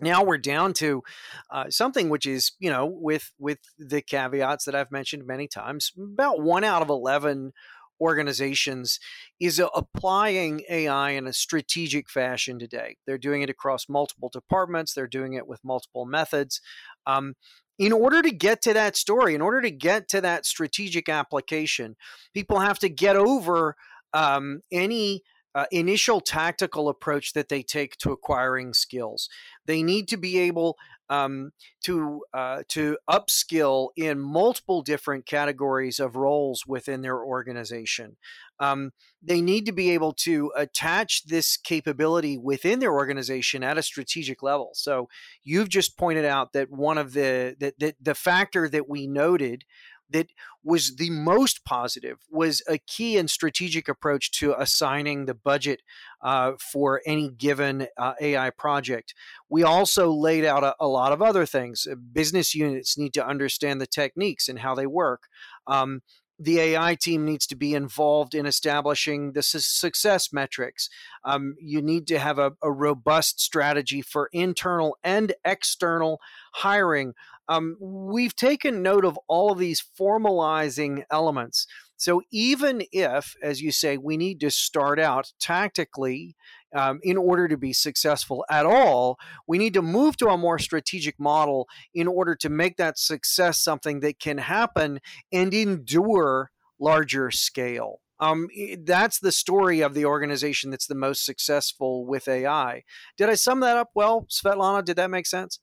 now 0.00 0.22
we're 0.22 0.38
down 0.38 0.72
to 0.72 1.02
uh, 1.50 1.70
something 1.70 2.08
which 2.08 2.26
is 2.26 2.52
you 2.58 2.70
know 2.70 2.86
with 2.86 3.32
with 3.38 3.58
the 3.78 4.02
caveats 4.02 4.64
that 4.64 4.74
i've 4.74 4.90
mentioned 4.90 5.26
many 5.26 5.48
times 5.48 5.92
about 5.96 6.40
one 6.40 6.64
out 6.64 6.82
of 6.82 6.88
11 6.88 7.52
organizations 8.00 8.98
is 9.40 9.60
uh, 9.60 9.68
applying 9.74 10.62
AI 10.68 11.10
in 11.10 11.26
a 11.26 11.32
strategic 11.32 12.08
fashion 12.10 12.58
today. 12.58 12.96
They're 13.06 13.18
doing 13.18 13.42
it 13.42 13.50
across 13.50 13.88
multiple 13.88 14.28
departments, 14.32 14.92
they're 14.92 15.06
doing 15.06 15.34
it 15.34 15.46
with 15.46 15.64
multiple 15.64 16.04
methods. 16.04 16.60
Um, 17.06 17.34
in 17.78 17.92
order 17.92 18.22
to 18.22 18.30
get 18.30 18.62
to 18.62 18.72
that 18.72 18.96
story, 18.96 19.34
in 19.34 19.42
order 19.42 19.60
to 19.60 19.70
get 19.70 20.08
to 20.08 20.20
that 20.22 20.46
strategic 20.46 21.08
application, 21.08 21.96
people 22.32 22.60
have 22.60 22.78
to 22.78 22.88
get 22.88 23.16
over 23.16 23.76
um, 24.14 24.60
any 24.72 25.22
uh, 25.56 25.64
initial 25.72 26.20
tactical 26.20 26.86
approach 26.86 27.32
that 27.32 27.48
they 27.48 27.62
take 27.62 27.96
to 27.96 28.12
acquiring 28.12 28.74
skills. 28.74 29.30
They 29.64 29.82
need 29.82 30.06
to 30.08 30.18
be 30.18 30.38
able 30.38 30.76
um, 31.08 31.52
to 31.84 32.20
uh, 32.34 32.62
to 32.68 32.98
upskill 33.08 33.88
in 33.96 34.18
multiple 34.18 34.82
different 34.82 35.24
categories 35.24 35.98
of 35.98 36.14
roles 36.14 36.66
within 36.66 37.00
their 37.00 37.18
organization. 37.18 38.18
Um, 38.60 38.90
they 39.22 39.40
need 39.40 39.64
to 39.64 39.72
be 39.72 39.92
able 39.92 40.12
to 40.24 40.52
attach 40.56 41.24
this 41.24 41.56
capability 41.56 42.36
within 42.36 42.80
their 42.80 42.92
organization 42.92 43.62
at 43.62 43.78
a 43.78 43.82
strategic 43.82 44.42
level. 44.42 44.70
So 44.74 45.08
you've 45.42 45.70
just 45.70 45.96
pointed 45.96 46.26
out 46.26 46.52
that 46.52 46.70
one 46.70 46.98
of 46.98 47.14
the 47.14 47.56
that, 47.60 47.78
that 47.78 47.96
the 47.98 48.14
factor 48.14 48.68
that 48.68 48.90
we 48.90 49.06
noted 49.06 49.64
that 50.10 50.28
was 50.62 50.96
the 50.96 51.10
most 51.10 51.64
positive 51.64 52.18
was 52.30 52.62
a 52.68 52.78
key 52.78 53.16
and 53.16 53.30
strategic 53.30 53.88
approach 53.88 54.30
to 54.32 54.54
assigning 54.60 55.26
the 55.26 55.34
budget 55.34 55.82
uh, 56.22 56.52
for 56.72 57.02
any 57.06 57.30
given 57.30 57.88
uh, 57.96 58.14
AI 58.20 58.50
project. 58.50 59.14
We 59.48 59.62
also 59.62 60.10
laid 60.10 60.44
out 60.44 60.64
a, 60.64 60.74
a, 60.80 60.86
lot 60.86 61.12
of 61.12 61.22
other 61.22 61.46
things. 61.46 61.86
Business 62.12 62.54
units 62.54 62.98
need 62.98 63.14
to 63.14 63.26
understand 63.26 63.80
the 63.80 63.86
techniques 63.86 64.48
and 64.48 64.60
how 64.60 64.74
they 64.74 64.86
work. 64.86 65.24
Um, 65.66 66.02
the 66.38 66.60
AI 66.60 66.96
team 66.96 67.24
needs 67.24 67.46
to 67.46 67.56
be 67.56 67.74
involved 67.74 68.34
in 68.34 68.44
establishing 68.46 69.32
the 69.32 69.42
su- 69.42 69.58
success 69.60 70.32
metrics. 70.32 70.88
Um, 71.24 71.54
you 71.58 71.80
need 71.80 72.06
to 72.08 72.18
have 72.18 72.38
a, 72.38 72.52
a, 72.62 72.70
robust 72.70 73.40
strategy 73.40 74.02
for 74.02 74.28
internal 74.32 74.98
and 75.02 75.34
external 75.44 76.20
hiring 76.54 77.14
um, 77.48 77.76
we've 77.80 78.34
taken 78.34 78.82
note 78.82 79.04
of 79.04 79.18
all 79.28 79.52
of 79.52 79.58
these 79.58 79.82
formalizing 79.98 81.04
elements. 81.10 81.66
So 81.96 82.22
even 82.30 82.82
if, 82.92 83.34
as 83.42 83.62
you 83.62 83.72
say, 83.72 83.96
we 83.96 84.16
need 84.16 84.40
to 84.40 84.50
start 84.50 85.00
out 85.00 85.32
tactically 85.40 86.36
um, 86.74 87.00
in 87.02 87.16
order 87.16 87.48
to 87.48 87.56
be 87.56 87.72
successful 87.72 88.44
at 88.50 88.66
all, 88.66 89.16
we 89.46 89.56
need 89.56 89.74
to 89.74 89.82
move 89.82 90.16
to 90.18 90.28
a 90.28 90.36
more 90.36 90.58
strategic 90.58 91.18
model 91.18 91.68
in 91.94 92.06
order 92.06 92.34
to 92.36 92.50
make 92.50 92.76
that 92.76 92.98
success 92.98 93.62
something 93.62 94.00
that 94.00 94.18
can 94.18 94.38
happen 94.38 95.00
and 95.32 95.54
endure 95.54 96.50
larger 96.78 97.30
scale. 97.30 98.00
Um, 98.18 98.48
that's 98.80 99.18
the 99.18 99.32
story 99.32 99.80
of 99.80 99.94
the 99.94 100.06
organization 100.06 100.70
that's 100.70 100.86
the 100.86 100.94
most 100.94 101.24
successful 101.24 102.06
with 102.06 102.28
AI. 102.28 102.82
Did 103.16 103.28
I 103.28 103.34
sum 103.34 103.60
that 103.60 103.76
up 103.76 103.90
well, 103.94 104.26
Svetlana? 104.30 104.84
Did 104.84 104.96
that 104.96 105.10
make 105.10 105.26
sense? 105.26 105.60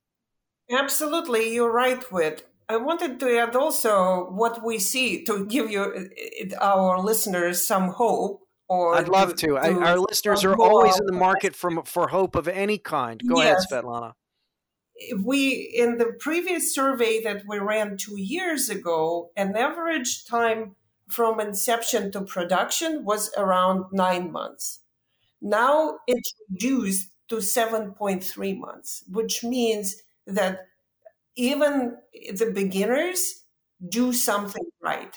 Absolutely, 0.72 1.54
you're 1.54 1.72
right, 1.72 2.02
Whit. 2.12 2.48
I 2.70 2.78
wanted 2.78 3.20
to 3.20 3.38
add 3.38 3.56
also 3.56 4.30
what 4.32 4.64
we 4.64 4.80
see 4.80 5.24
to 5.26 5.46
give 5.46 5.70
you 5.70 6.10
our 6.60 7.00
listeners 7.00 7.68
some 7.68 7.90
hope. 7.90 8.42
Or 8.70 8.96
I'd 8.96 9.10
love 9.10 9.36
to. 9.36 9.48
to, 9.48 9.58
I, 9.58 9.74
our 9.74 10.00
listeners 10.00 10.44
are 10.46 10.56
always 10.56 10.98
in 10.98 11.06
the 11.06 11.12
market 11.12 11.56
for 11.56 11.84
for 11.84 12.08
hope 12.08 12.36
of 12.36 12.48
any 12.48 12.78
kind. 12.78 13.22
Go 13.28 13.42
yes. 13.42 13.66
ahead, 13.70 13.84
Svetlana. 13.84 14.14
We 15.22 15.72
in 15.76 15.98
the 15.98 16.14
previous 16.20 16.74
survey 16.74 17.22
that 17.24 17.44
we 17.48 17.60
ran 17.60 17.98
two 17.98 18.18
years 18.18 18.70
ago, 18.70 19.32
an 19.36 19.56
average 19.58 20.26
time 20.26 20.76
from 21.10 21.40
inception 21.40 22.12
to 22.14 22.22
production 22.22 23.04
was 23.04 23.32
around 23.38 23.86
nine 23.92 24.32
months. 24.32 24.80
Now 25.42 26.00
it's 26.08 26.34
reduced 26.50 27.12
to 27.30 27.36
7.3 27.38 28.60
months, 28.60 29.04
which 29.12 29.44
means 29.44 29.98
that 30.28 30.68
even 31.36 31.98
the 32.36 32.52
beginners 32.54 33.44
do 33.90 34.14
something 34.14 34.66
right. 34.82 35.16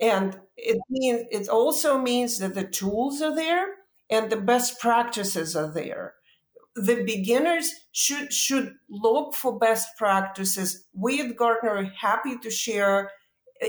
And 0.00 0.38
it 0.56 0.78
means 0.90 1.24
it 1.30 1.48
also 1.48 1.98
means 1.98 2.38
that 2.38 2.54
the 2.54 2.64
tools 2.64 3.22
are 3.22 3.34
there 3.34 3.66
and 4.10 4.30
the 4.30 4.36
best 4.36 4.80
practices 4.80 5.54
are 5.54 5.72
there. 5.72 6.14
The 6.74 7.04
beginners 7.04 7.70
should 7.92 8.32
should 8.32 8.74
look 8.90 9.34
for 9.34 9.58
best 9.58 9.96
practices. 9.96 10.86
We 10.92 11.20
at 11.20 11.36
Gartner 11.36 11.70
are 11.70 11.84
happy 11.84 12.36
to 12.38 12.50
share 12.50 13.10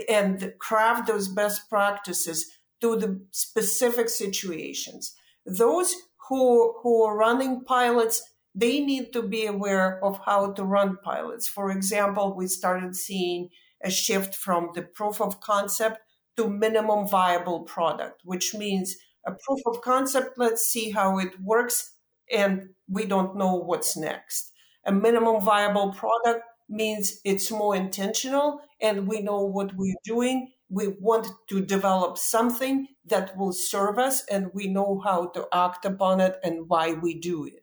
and 0.10 0.54
craft 0.60 1.08
those 1.08 1.28
best 1.28 1.69
practices 1.69 2.50
to 2.82 2.98
the 2.98 3.22
specific 3.32 4.10
situations. 4.10 5.15
Those 5.46 5.93
who 6.30 6.74
who 6.82 7.04
are 7.04 7.15
running 7.17 7.63
pilots 7.63 8.24
they 8.55 8.79
need 8.79 9.13
to 9.13 9.21
be 9.21 9.45
aware 9.45 10.03
of 10.03 10.19
how 10.25 10.51
to 10.53 10.63
run 10.63 10.97
pilots. 11.03 11.47
For 11.47 11.71
example, 11.71 12.35
we 12.35 12.47
started 12.47 12.95
seeing 12.95 13.49
a 13.83 13.89
shift 13.89 14.35
from 14.35 14.69
the 14.75 14.83
proof 14.83 15.21
of 15.21 15.41
concept 15.41 15.99
to 16.37 16.47
minimum 16.49 17.07
viable 17.07 17.61
product, 17.61 18.21
which 18.23 18.53
means 18.53 18.95
a 19.25 19.31
proof 19.31 19.59
of 19.65 19.81
concept, 19.81 20.37
let's 20.37 20.65
see 20.65 20.91
how 20.91 21.17
it 21.19 21.39
works, 21.41 21.95
and 22.31 22.69
we 22.87 23.05
don't 23.05 23.35
know 23.35 23.55
what's 23.55 23.95
next. 23.97 24.51
A 24.85 24.91
minimum 24.91 25.41
viable 25.41 25.93
product 25.93 26.43
means 26.69 27.19
it's 27.23 27.51
more 27.51 27.75
intentional 27.75 28.61
and 28.81 29.07
we 29.07 29.21
know 29.21 29.41
what 29.43 29.73
we're 29.75 29.95
doing. 30.03 30.51
We 30.69 30.87
want 30.99 31.27
to 31.49 31.61
develop 31.61 32.17
something 32.17 32.87
that 33.05 33.37
will 33.37 33.53
serve 33.53 33.99
us 33.99 34.23
and 34.25 34.51
we 34.53 34.67
know 34.67 35.01
how 35.03 35.27
to 35.27 35.47
act 35.53 35.85
upon 35.85 36.19
it 36.19 36.37
and 36.43 36.67
why 36.67 36.93
we 36.93 37.19
do 37.19 37.45
it 37.45 37.62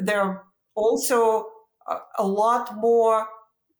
there 0.00 0.20
are 0.20 0.44
also 0.74 1.46
a, 2.18 2.26
lot 2.26 2.76
more 2.76 3.26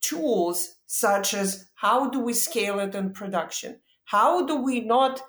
tools 0.00 0.76
such 0.86 1.34
as 1.34 1.68
how 1.74 2.08
do 2.08 2.20
we 2.20 2.32
scale 2.32 2.80
it 2.80 2.94
in 2.94 3.12
production? 3.12 3.80
How 4.04 4.44
do 4.44 4.56
we 4.56 4.80
not 4.80 5.22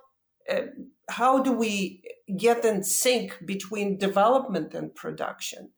uh, 0.50 0.62
how 1.10 1.44
do 1.44 1.52
we 1.52 2.02
get 2.38 2.66
in 2.66 2.84
sync 2.84 3.38
between 3.46 3.98
development 3.98 4.74
and 4.74 4.96
production? 4.96 5.72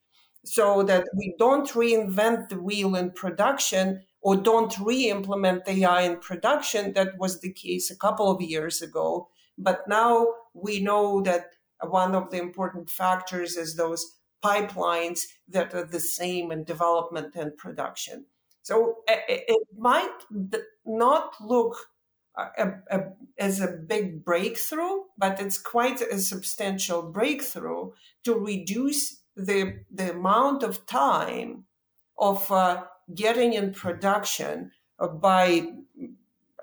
So 0.46 0.84
that 0.84 1.06
we 1.16 1.36
don't 1.40 1.70
reinvent 1.70 2.50
the 2.50 2.60
wheel 2.60 2.96
in 2.96 3.12
production 3.12 4.04
or 4.22 4.36
don't 4.36 4.78
re-implement 4.80 5.68
AI 5.68 6.02
in 6.02 6.18
production. 6.20 6.94
That 6.94 7.18
was 7.18 7.40
the 7.40 7.52
case 7.52 7.90
a 7.92 7.98
couple 7.98 8.30
of 8.30 8.42
years 8.42 8.82
ago. 8.82 9.30
But 9.58 9.88
now 9.88 10.28
we 10.54 10.82
know 10.82 11.22
that 11.22 11.48
one 11.82 12.16
of 12.16 12.30
the 12.30 12.38
important 12.38 12.90
factors 12.90 13.58
is 13.58 13.76
those 13.76 14.18
pipelines 14.44 15.22
that 15.48 15.74
are 15.74 15.86
the 15.86 16.00
same 16.00 16.52
in 16.52 16.64
development 16.64 17.36
and 17.36 17.58
production. 17.58 18.26
So 18.62 18.98
it, 19.08 19.68
might 19.78 20.20
not 20.86 21.34
look 21.42 21.76
a, 22.38 22.74
a, 22.90 23.04
as 23.38 23.60
a 23.60 23.68
big 23.68 24.24
breakthrough, 24.24 25.04
but 25.18 25.40
it's 25.40 25.58
quite 25.58 26.02
a 26.02 26.20
substantial 26.20 27.02
breakthrough 27.02 27.92
to 28.24 28.36
reduce 28.36 29.22
the, 29.36 29.80
the 29.92 30.12
amount 30.12 30.64
of 30.64 30.86
time 30.86 31.66
of 32.18 32.50
uh, 32.52 32.84
getting 33.14 33.54
in 33.54 33.74
production 33.74 34.72
by 35.20 35.68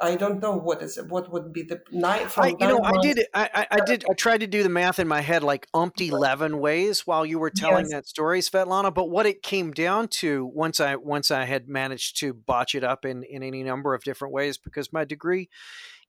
I 0.02 0.16
don't 0.16 0.40
know 0.40 0.56
what 0.56 0.82
is 0.82 0.96
it. 0.96 1.08
What 1.08 1.30
would 1.30 1.52
be 1.52 1.62
the 1.62 1.82
nine? 1.90 2.26
I, 2.36 2.48
you 2.48 2.56
know, 2.66 2.82
I 2.82 2.92
did. 3.02 3.26
I, 3.34 3.66
I 3.70 3.80
did. 3.84 4.04
I 4.10 4.14
tried 4.14 4.38
to 4.38 4.46
do 4.46 4.62
the 4.62 4.70
math 4.70 4.98
in 4.98 5.06
my 5.06 5.20
head 5.20 5.42
like 5.42 5.66
umpty 5.74 6.08
eleven 6.08 6.58
ways 6.58 7.06
while 7.06 7.26
you 7.26 7.38
were 7.38 7.50
telling 7.50 7.84
yes. 7.84 7.92
that 7.92 8.08
story, 8.08 8.40
Svetlana. 8.40 8.94
But 8.94 9.10
what 9.10 9.26
it 9.26 9.42
came 9.42 9.72
down 9.72 10.08
to 10.08 10.46
once 10.46 10.80
I 10.80 10.96
once 10.96 11.30
I 11.30 11.44
had 11.44 11.68
managed 11.68 12.18
to 12.20 12.32
botch 12.32 12.74
it 12.74 12.82
up 12.82 13.04
in 13.04 13.24
in 13.24 13.42
any 13.42 13.62
number 13.62 13.94
of 13.94 14.02
different 14.02 14.32
ways 14.32 14.56
because 14.56 14.90
my 14.90 15.04
degree 15.04 15.50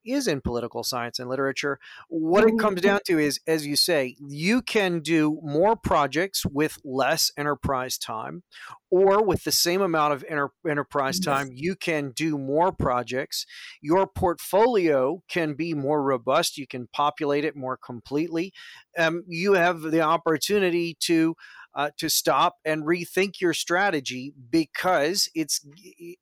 is 0.05 0.27
in 0.27 0.41
political 0.41 0.83
science 0.83 1.19
and 1.19 1.29
literature. 1.29 1.79
What 2.09 2.43
it 2.43 2.57
comes 2.59 2.79
mm-hmm. 2.79 2.87
down 2.87 2.99
to 3.05 3.19
is, 3.19 3.39
as 3.47 3.65
you 3.65 3.75
say, 3.75 4.15
you 4.19 4.61
can 4.61 4.99
do 5.01 5.39
more 5.43 5.75
projects 5.75 6.45
with 6.45 6.77
less 6.83 7.31
enterprise 7.37 7.97
time, 7.97 8.43
or 8.89 9.23
with 9.23 9.43
the 9.43 9.51
same 9.51 9.81
amount 9.81 10.13
of 10.13 10.25
enter- 10.27 10.51
enterprise 10.69 11.19
time, 11.19 11.49
you 11.53 11.75
can 11.75 12.11
do 12.11 12.37
more 12.37 12.71
projects. 12.71 13.45
Your 13.81 14.05
portfolio 14.07 15.23
can 15.29 15.53
be 15.53 15.73
more 15.73 16.03
robust. 16.03 16.57
You 16.57 16.67
can 16.67 16.87
populate 16.91 17.45
it 17.45 17.55
more 17.55 17.77
completely. 17.77 18.53
Um, 18.97 19.23
you 19.27 19.53
have 19.53 19.81
the 19.81 20.01
opportunity 20.01 20.97
to 21.01 21.35
uh, 21.73 21.91
to 21.97 22.09
stop 22.09 22.57
and 22.65 22.83
rethink 22.83 23.39
your 23.39 23.53
strategy 23.53 24.33
because 24.49 25.29
it's 25.33 25.65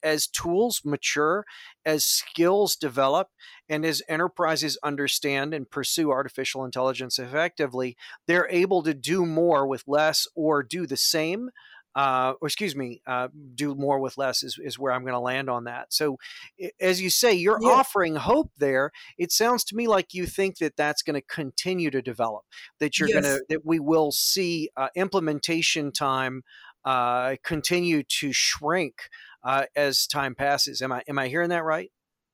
as 0.04 0.28
tools 0.28 0.82
mature, 0.86 1.46
as 1.86 2.06
skills 2.06 2.76
develop, 2.76 3.30
and 3.68 3.86
as 3.86 4.02
enterprises 4.08 4.78
understand 4.84 5.54
and 5.54 5.70
pursue 5.70 6.12
artificial 6.12 6.64
intelligence 6.66 7.18
effectively, 7.18 7.98
they're 8.28 8.50
able 8.50 8.84
to 8.84 8.94
do 8.94 9.26
more 9.26 9.66
with 9.66 9.84
less 9.88 10.28
or 10.36 10.64
do 10.64 10.86
the 10.86 10.98
same 10.98 11.50
uh, 11.96 12.34
or 12.42 12.48
excuse 12.48 12.76
me, 12.76 13.02
uh, 13.08 13.30
do 13.56 13.76
more 13.76 14.00
with 14.00 14.18
less 14.18 14.44
is, 14.44 14.60
is 14.64 14.78
where 14.78 14.94
I'm 14.94 15.02
going 15.02 15.14
to 15.14 15.20
land 15.20 15.50
on 15.50 15.66
that. 15.66 15.92
So, 15.94 16.18
as 16.80 17.02
you 17.02 17.10
say, 17.10 17.34
you're 17.34 17.60
yeah. 17.62 17.70
offering 17.70 18.16
hope 18.16 18.52
there. 18.58 18.92
It 19.18 19.32
sounds 19.32 19.64
to 19.66 19.76
me 19.76 19.88
like 19.88 20.14
you 20.14 20.26
think 20.26 20.58
that 20.60 20.78
that's 20.78 21.02
going 21.02 21.20
to 21.20 21.26
continue 21.28 21.90
to 21.92 22.02
develop. 22.02 22.44
That 22.80 23.00
you're 23.00 23.10
yes. 23.10 23.22
going 23.22 23.38
to 23.38 23.46
that 23.50 23.66
we 23.66 23.80
will 23.80 24.12
see 24.12 24.70
uh, 24.78 24.90
implementation 24.96 25.92
time 25.92 26.44
uh, 26.86 27.36
continue 27.44 28.04
to 28.04 28.32
shrink 28.32 29.10
uh, 29.44 29.66
as 29.76 30.08
time 30.08 30.36
passes. 30.36 30.82
Am 30.82 30.92
I 30.92 31.04
am 31.08 31.20
I 31.20 31.28
hearing 31.28 31.50
that 31.50 31.64
right? 31.64 31.92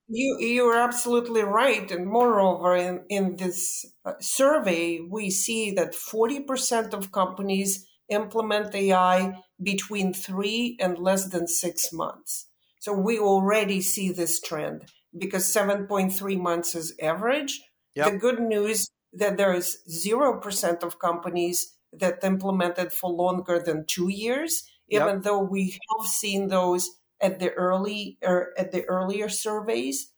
You 0.08 0.38
you 0.40 0.66
are 0.66 0.78
absolutely 0.78 1.42
right. 1.42 1.90
And 1.92 2.08
moreover, 2.08 2.76
in 2.76 3.04
in 3.10 3.38
this 3.38 3.86
uh, 4.06 4.14
survey, 4.20 5.00
we 5.00 5.32
see 5.32 5.72
that 5.72 5.96
forty 5.96 6.42
percent 6.42 6.94
of 6.94 7.12
companies 7.12 7.88
implement 8.10 8.76
AI 8.76 9.42
between 9.62 10.14
three 10.14 10.78
and 10.80 10.98
less 10.98 11.30
than 11.30 11.48
six 11.48 11.92
months. 11.92 12.48
So 12.80 12.94
we 12.94 13.18
already 13.18 13.82
see 13.82 14.12
this 14.12 14.40
trend 14.40 14.86
because 15.18 15.46
7.3 15.52 16.40
months 16.40 16.76
is 16.76 16.96
average. 17.02 17.62
Yep. 17.96 18.12
The 18.12 18.18
good 18.18 18.40
news 18.40 18.90
that 19.14 19.38
there 19.38 19.54
is 19.54 19.80
0% 19.90 20.84
of 20.84 21.00
companies 21.00 21.76
that 21.94 22.24
implemented 22.24 22.92
for 22.92 23.10
longer 23.10 23.60
than 23.60 23.86
two 23.86 24.10
years, 24.10 24.70
even 24.90 25.08
yep. 25.08 25.24
though 25.24 25.40
we 25.40 25.80
have 25.98 26.08
seen 26.08 26.50
those 26.50 26.90
at 27.22 27.40
the 27.40 27.52
early 27.54 28.18
or 28.22 28.36
er, 28.36 28.54
at 28.58 28.72
the 28.72 28.84
earlier 28.86 29.30
surveys. 29.30 30.12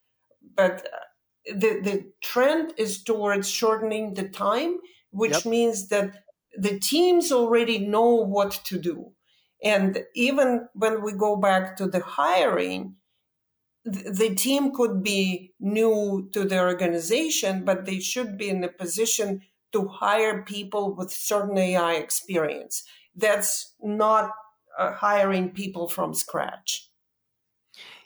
But 0.56 0.86
uh, 0.92 1.54
the, 1.54 1.80
the 1.80 2.12
trend 2.20 2.74
is 2.76 3.02
towards 3.02 3.48
shortening 3.48 4.14
the 4.14 4.28
time, 4.28 4.78
which 5.10 5.32
yep. 5.32 5.46
means 5.46 5.88
that 5.88 6.24
the 6.58 6.78
teams 6.78 7.30
already 7.30 7.78
know 7.78 8.14
what 8.14 8.52
to 8.64 8.78
do. 8.78 9.12
And 9.62 10.04
even 10.14 10.68
when 10.74 11.02
we 11.02 11.12
go 11.12 11.36
back 11.36 11.76
to 11.76 11.86
the 11.86 12.00
hiring, 12.00 12.96
the 13.84 14.34
team 14.34 14.72
could 14.74 15.02
be 15.02 15.54
new 15.60 16.28
to 16.32 16.44
the 16.44 16.60
organization, 16.60 17.64
but 17.64 17.86
they 17.86 18.00
should 18.00 18.36
be 18.36 18.48
in 18.48 18.62
a 18.62 18.68
position 18.68 19.42
to 19.72 19.88
hire 19.88 20.42
people 20.42 20.94
with 20.94 21.12
certain 21.12 21.58
AI 21.58 21.94
experience. 21.94 22.84
That's 23.14 23.74
not 23.80 24.32
uh, 24.78 24.92
hiring 24.92 25.50
people 25.50 25.88
from 25.88 26.14
scratch 26.14 26.87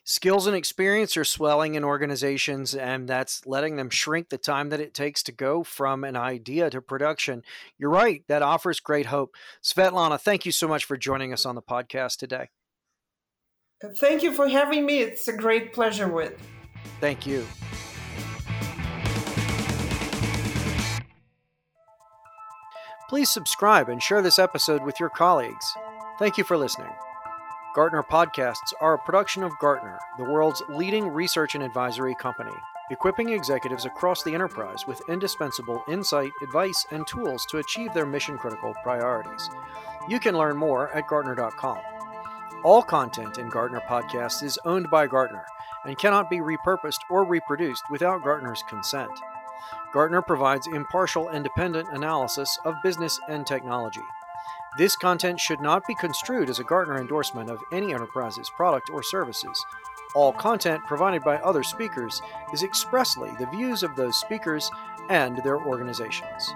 skills 0.05 0.47
and 0.47 0.57
experience 0.57 1.17
are 1.17 1.25
swelling 1.25 1.75
in 1.75 1.85
organizations 1.85 2.75
and 2.75 3.09
that's 3.09 3.47
letting 3.47 3.77
them 3.77 3.91
shrink 3.91 4.29
the 4.29 4.39
time 4.39 4.71
that 4.71 4.81
it 4.81 4.95
takes 4.95 5.23
to 5.25 5.33
go 5.33 5.63
from 5.63 6.05
an 6.05 6.17
idea 6.17 6.71
to 6.71 6.81
production. 6.81 7.43
You're 7.79 7.91
right 7.91 8.25
that 8.29 8.43
offers 8.43 8.81
great 8.81 9.07
hope. 9.07 9.35
Svetlana 9.63 10.21
thank 10.21 10.47
you 10.47 10.53
so 10.53 10.69
much 10.69 10.85
for 10.85 10.97
joining 10.97 11.33
us 11.33 11.47
on 11.47 11.55
the 11.55 11.63
podcast 11.63 12.19
today. 12.19 12.51
Uh, 13.83 13.89
thank 14.01 14.23
you 14.23 14.33
for 14.33 14.49
having 14.49 14.87
me. 14.87 14.99
It's 14.99 15.29
a 15.29 15.33
great 15.33 15.73
pleasure 15.73 16.09
with. 16.09 16.35
Thank 17.01 17.27
you. 17.27 17.47
Please 23.09 23.31
subscribe 23.31 23.91
and 23.91 24.03
share 24.03 24.23
this 24.23 24.39
episode 24.39 24.83
with 24.85 24.99
your 24.99 25.11
colleagues. 25.11 25.67
Thank 26.19 26.39
you 26.39 26.45
for 26.45 26.57
listening 26.57 26.93
Gartner 27.75 28.03
Podcasts 28.03 28.75
are 28.83 28.93
a 28.93 28.99
production 28.99 29.43
of 29.43 29.59
Gartner, 29.59 29.99
the 30.19 30.25
world's 30.25 30.63
leading 30.69 31.09
research 31.09 31.55
and 31.55 31.65
advisory 31.65 32.15
company, 32.15 32.53
equipping 32.91 33.31
executives 33.31 33.87
across 33.87 34.23
the 34.23 34.35
enterprise 34.35 34.87
with 34.87 35.01
indispensable 35.09 35.83
insight, 35.89 36.33
advice, 36.43 36.85
and 36.91 37.07
tools 37.07 37.47
to 37.47 37.57
achieve 37.59 37.95
their 37.95 38.05
mission 38.05 38.37
critical 38.37 38.75
priorities. 38.83 39.49
You 40.07 40.21
can 40.21 40.37
learn 40.37 40.55
more 40.55 40.95
at 40.95 41.09
Gartner.com. 41.09 41.79
All 42.63 42.83
content 42.83 43.39
in 43.39 43.49
Gartner 43.49 43.81
Podcasts 43.89 44.43
is 44.43 44.59
owned 44.67 44.91
by 44.91 45.07
Gartner 45.07 45.47
and 45.87 45.97
cannot 45.97 46.29
be 46.29 46.41
repurposed 46.41 47.01
or 47.09 47.25
reproduced 47.25 47.85
without 47.91 48.23
Gartner's 48.23 48.63
consent. 48.69 49.13
Gartner 49.95 50.21
provides 50.21 50.67
impartial, 50.67 51.31
independent 51.31 51.89
analysis 51.91 52.59
of 52.67 52.75
business 52.83 53.19
and 53.31 53.47
technology. 53.47 54.03
This 54.79 54.97
content 54.97 55.39
should 55.39 55.61
not 55.61 55.87
be 55.87 55.95
construed 55.95 56.49
as 56.49 56.59
a 56.59 56.65
Gartner 56.65 56.99
endorsement 56.99 57.51
of 57.51 57.59
any 57.73 57.93
enterprise's 57.93 58.49
product 58.57 58.89
or 58.89 59.03
services. 59.03 59.63
All 60.15 60.33
content 60.33 60.83
provided 60.87 61.23
by 61.23 61.37
other 61.39 61.63
speakers 61.63 62.23
is 62.55 62.63
expressly 62.63 63.31
the 63.39 63.47
views 63.47 63.83
of 63.83 63.95
those 63.97 64.19
speakers 64.19 64.71
and 65.11 65.37
their 65.39 65.59
organizations. 65.59 66.55